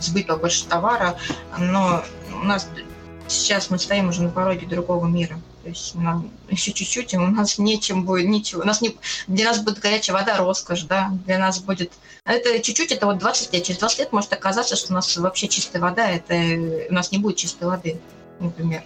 [0.00, 1.16] сбыть побольше товара.
[1.58, 2.68] Но у нас
[3.28, 5.38] сейчас мы стоим уже на пороге другого мира.
[5.66, 8.62] То есть нам еще чуть-чуть, и у нас нечем будет, ничего.
[8.62, 8.96] У нас не,
[9.26, 11.92] для нас будет горячая вода роскошь, да, для нас будет...
[12.24, 13.64] Это чуть-чуть, это вот 20 лет.
[13.64, 16.36] Через 20 лет может оказаться, что у нас вообще чистая вода, это
[16.88, 18.00] у нас не будет чистой воды,
[18.38, 18.84] например.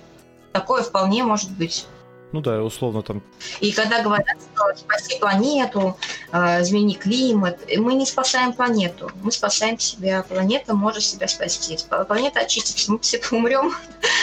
[0.53, 1.85] Такое вполне может быть.
[2.33, 3.23] Ну да, условно там.
[3.61, 5.97] И когда говорят, что спаси планету,
[6.33, 10.23] э, измени климат, мы не спасаем планету, мы спасаем себя.
[10.23, 11.79] Планета может себя спасти.
[12.07, 13.73] Планета очистится, мы все умрем,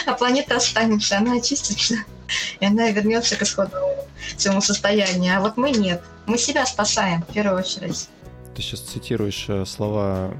[0.06, 1.96] а планета останется, она очистится
[2.60, 4.06] и она вернется к исходному
[4.36, 5.36] своему состоянию.
[5.36, 6.02] А вот мы нет.
[6.26, 8.08] Мы себя спасаем, в первую очередь.
[8.54, 10.34] Ты сейчас цитируешь э, слова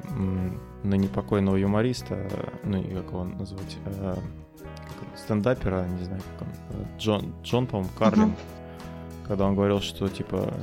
[0.82, 2.28] на непокойного юмориста,
[2.64, 4.16] ну, как его назвать, э,
[5.28, 8.36] стендапера, не знаю, как он, э, Джон, Джон по-моему, Карлин, uh
[9.28, 10.54] когда он говорил, что, типа,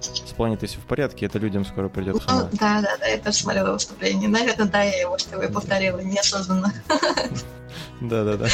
[0.00, 2.16] с планетой все в порядке, это людям скоро придет.
[2.28, 4.28] Ну, да, да, да, я тоже смотрела выступление.
[4.28, 6.74] Наверное, да, я его что повторила неосознанно.
[8.02, 8.48] Да, да, да.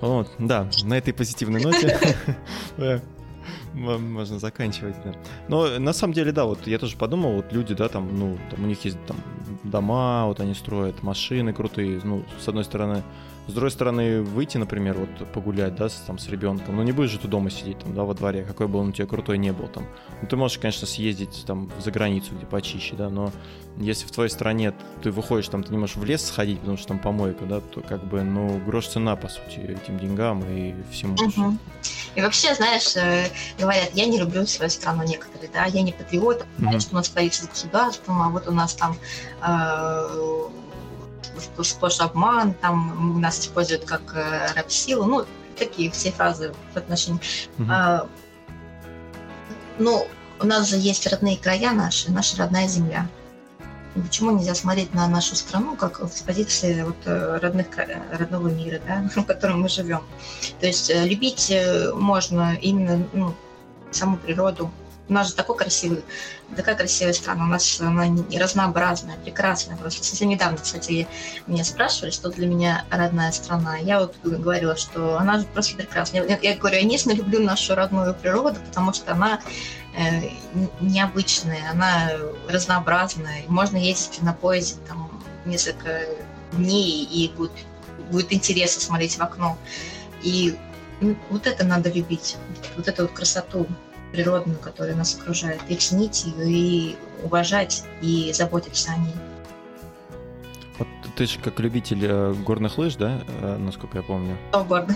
[0.00, 2.16] Вот, да, на этой позитивной ноте
[3.74, 5.12] можно заканчивать, да.
[5.48, 8.64] Но на самом деле, да, вот я тоже подумал, вот люди, да, там, ну, там
[8.64, 9.18] у них есть там
[9.62, 13.02] дома, вот они строят машины крутые, ну, с одной стороны,
[13.48, 17.10] с другой стороны, выйти, например, вот погулять, да, с, там, с ребенком, ну не будешь
[17.10, 19.52] же ты дома сидеть, там, да, во дворе, какой бы он у тебя крутой не
[19.52, 19.86] был, там.
[20.20, 23.32] Ну ты можешь, конечно, съездить там за границу, где почище, да, но
[23.78, 26.88] если в твоей стране ты выходишь, там, ты не можешь в лес сходить, потому что
[26.88, 31.14] там помойка, да, то как бы, ну, грош цена, по сути, этим деньгам и всему.
[31.14, 31.56] Угу.
[32.16, 33.28] И вообще, знаешь, э,
[33.58, 36.80] говорят, я не люблю свою страну некоторые, да, я не патриот, угу.
[36.80, 38.96] что у нас столица государством, а вот у нас там
[39.42, 40.48] э,
[41.62, 45.24] сплошь обман, там нас используют как э, раб-силу, ну,
[45.56, 47.20] такие все фразы в отношении.
[47.58, 47.68] Угу.
[47.70, 48.06] А,
[49.78, 50.06] ну,
[50.40, 53.08] у нас же есть родные края наши, наша родная земля.
[53.94, 57.66] Почему нельзя смотреть на нашу страну как с позиции вот э, родных,
[58.12, 60.02] родного мира, да, в котором мы живем?
[60.60, 61.52] То есть э, любить
[61.94, 63.34] можно именно ну,
[63.90, 64.70] саму природу,
[65.08, 66.04] у нас же такой красивый,
[66.54, 68.06] такая красивая страна, у нас она
[68.38, 69.76] разнообразная, прекрасная.
[69.76, 71.08] Просто совсем недавно, кстати,
[71.46, 73.78] меня спрашивали, что для меня родная страна.
[73.78, 76.26] Я вот говорила, что она же просто прекрасная.
[76.26, 79.40] Я, я говорю, я нежно люблю нашу родную природу, потому что она
[79.96, 80.28] э,
[80.80, 82.10] необычная, она
[82.48, 83.44] разнообразная.
[83.48, 85.10] Можно ездить на поезде там
[85.46, 86.02] несколько
[86.52, 87.52] дней, и будет,
[88.10, 89.56] будет интересно смотреть в окно.
[90.22, 90.56] И
[91.00, 92.36] ну, вот это надо любить,
[92.76, 93.66] вот эту вот красоту
[94.12, 99.14] природную, которая нас окружает, и ценить ее, и уважать, и заботиться о ней.
[100.78, 104.36] Вот ты же как любитель э, горных лыж, да, э, насколько я помню?
[104.52, 104.90] Сноуборд.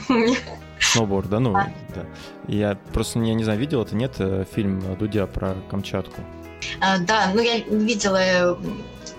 [0.79, 1.73] Сноуборд, да, ну, а.
[1.95, 2.07] да.
[2.47, 6.23] Я просто, я не знаю, видел это, нет, э, фильм Дудя про Камчатку?
[6.81, 8.57] А, да, ну я видела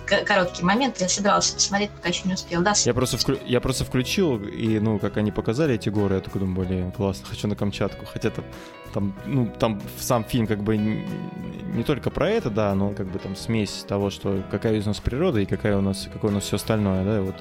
[0.04, 2.62] короткий момент, я собиралась посмотреть, пока еще не успел.
[2.62, 3.38] Да, я, просто вклю...
[3.44, 7.26] я просто включил, и, ну, как они показали эти горы, я такой думаю, блин, классно,
[7.26, 8.06] хочу на Камчатку.
[8.06, 8.44] Хотя там,
[8.92, 13.18] там, ну, там сам фильм как бы не, только про это, да, но как бы
[13.18, 16.44] там смесь того, что какая у нас природа и какая у нас, какое у нас
[16.44, 17.36] все остальное, да, вот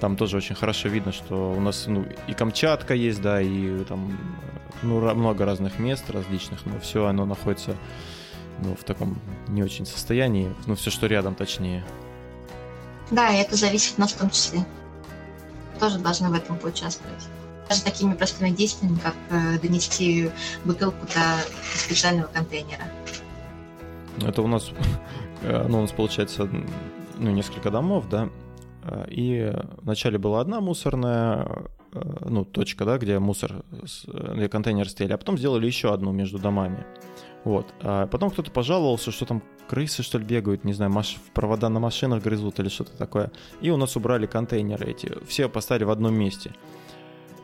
[0.00, 4.18] там тоже очень хорошо видно, что у нас ну, и Камчатка есть, да, и там
[4.82, 7.76] ну, много разных мест различных, но все оно находится
[8.62, 11.84] ну, в таком не очень состоянии, ну, все, что рядом, точнее.
[13.10, 14.64] Да, и это зависит от нас в том числе.
[15.80, 17.24] Тоже должны в этом поучаствовать.
[17.68, 20.30] Даже такими простыми действиями, как э, донести
[20.64, 21.38] бутылку до
[21.74, 22.84] специального контейнера.
[24.26, 24.70] Это у нас,
[25.42, 26.48] э, ну, у нас получается,
[27.18, 28.28] ну, несколько домов, да,
[28.84, 29.52] э, и
[29.82, 33.64] вначале была одна мусорная, э, ну, точка, да, где мусор,
[34.34, 36.84] где контейнер стояли, а потом сделали еще одну между домами.
[37.48, 37.66] Вот.
[37.80, 41.16] А потом кто-то пожаловался, что там крысы, что ли, бегают, не знаю, маш...
[41.32, 43.32] провода на машинах грызут или что-то такое.
[43.62, 45.10] И у нас убрали контейнеры эти.
[45.26, 46.54] Все поставили в одном месте.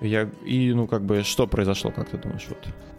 [0.02, 0.28] Я...
[0.44, 2.58] И, ну, как бы, что произошло, как ты думаешь, вот?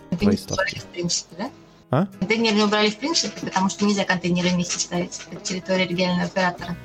[0.09, 1.51] Контейнеры убрали в принципе, да?
[1.91, 2.07] А?
[2.17, 5.21] Контейнеры не убрали в принципе, потому что нельзя контейнеры вместе ставить.
[5.31, 6.75] Это территория регионального оператора.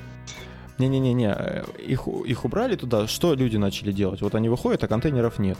[0.76, 4.20] Не-не-не, э, их, их убрали туда, что люди начали делать?
[4.20, 5.56] Вот они выходят, а контейнеров нет.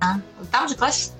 [0.00, 0.16] А,
[0.50, 1.12] там же класс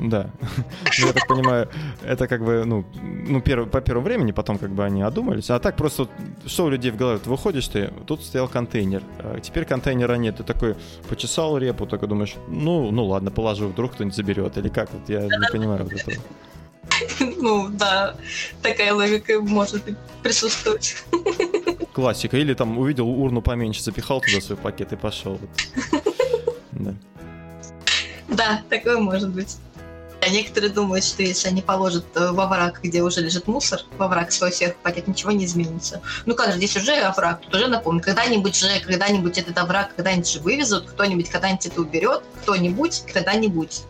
[0.00, 0.30] да.
[1.00, 1.68] Ну, я так понимаю,
[2.02, 5.50] это как бы, ну, ну перв, по первому времени, потом как бы они одумались.
[5.50, 6.08] А так просто,
[6.46, 7.18] что у людей в голове?
[7.18, 10.36] Ты выходишь ты, тут стоял контейнер, а теперь контейнера нет.
[10.36, 10.76] Ты такой
[11.08, 14.56] почесал репу, такой думаешь, ну, ну ладно, положу, вдруг кто-нибудь заберет.
[14.58, 14.92] Или как?
[14.92, 16.16] Вот я не понимаю вот этого.
[17.38, 18.16] Ну, да,
[18.62, 19.84] такая логика может
[20.22, 20.96] присутствовать.
[21.92, 22.36] Классика.
[22.36, 25.38] Или там увидел урну поменьше, запихал туда свой пакет и пошел.
[26.72, 26.94] Да.
[28.28, 29.56] Да, такое может быть.
[30.22, 34.06] А некоторые думают, что если они положат э, во враг, где уже лежит мусор, во
[34.06, 36.02] враг свой всех пакет, ничего не изменится.
[36.26, 40.30] Ну как же, здесь уже овраг, тут уже напомню, когда-нибудь же, когда-нибудь этот овраг, когда-нибудь
[40.30, 43.82] же вывезут, кто-нибудь когда-нибудь это уберет, кто-нибудь, когда-нибудь.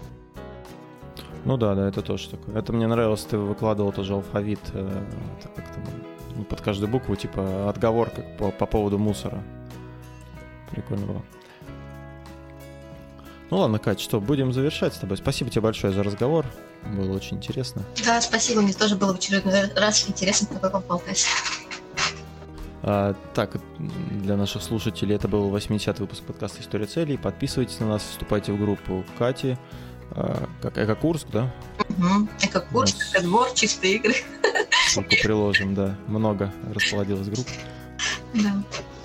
[1.45, 2.59] Ну да, да, это тоже такое.
[2.59, 5.05] Это мне нравилось, ты выкладывал тоже алфавит, э,
[5.43, 5.85] там,
[6.37, 9.43] ну, под каждую букву, типа отговорка по, по поводу мусора.
[10.71, 11.23] Прикольно было.
[13.51, 15.17] Ну ладно, Кать, что, будем завершать с тобой.
[15.17, 16.47] Спасибо тебе большое за разговор.
[16.97, 17.83] Было очень интересно.
[18.05, 18.61] Да, спасибо.
[18.61, 21.27] Мне тоже было в очередной раз интересно с тобой поболтать.
[22.83, 27.19] А, так, для наших слушателей это был 80-й выпуск подкаста «История целей».
[27.19, 29.59] Подписывайтесь на нас, вступайте в группу Кати.
[30.13, 31.53] А, как Экокурск, да?
[31.89, 32.29] Угу.
[32.43, 33.11] Экокурск, нас...
[33.15, 34.15] Экодвор, чистые игры.
[34.89, 35.97] Ссылку приложим, да.
[36.07, 37.47] Много расплодилось групп.
[38.35, 38.55] Да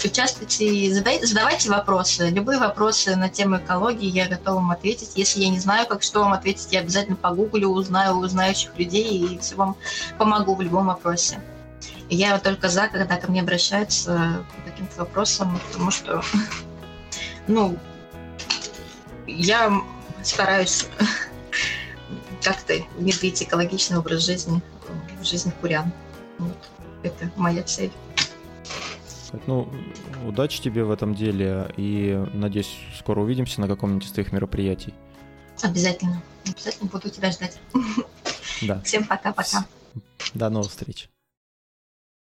[0.04, 2.30] участвуйте и задайте, задавайте вопросы.
[2.30, 5.12] Любые вопросы на тему экологии я готова вам ответить.
[5.16, 9.26] Если я не знаю, как что вам ответить, я обязательно погуглю, узнаю у знающих людей
[9.26, 9.78] и все вам
[10.18, 11.42] помогу в любом вопросе.
[12.10, 16.22] Я только за, когда ко мне обращаются по каким-то вопросам, потому что,
[17.48, 17.78] ну,
[19.28, 19.82] я
[20.24, 20.88] стараюсь
[22.44, 24.62] как-то внедрить экологичный образ жизни
[25.20, 25.92] в жизнь курян.
[26.38, 26.58] Вот.
[27.02, 27.92] Это моя цель.
[29.48, 29.70] Ну,
[30.26, 34.94] удачи тебе в этом деле и надеюсь, скоро увидимся на каком-нибудь из твоих мероприятий.
[35.62, 36.22] Обязательно.
[36.46, 37.60] Обязательно буду тебя ждать.
[38.62, 38.82] Да.
[38.82, 39.66] Всем пока-пока.
[40.34, 41.10] До новых встреч.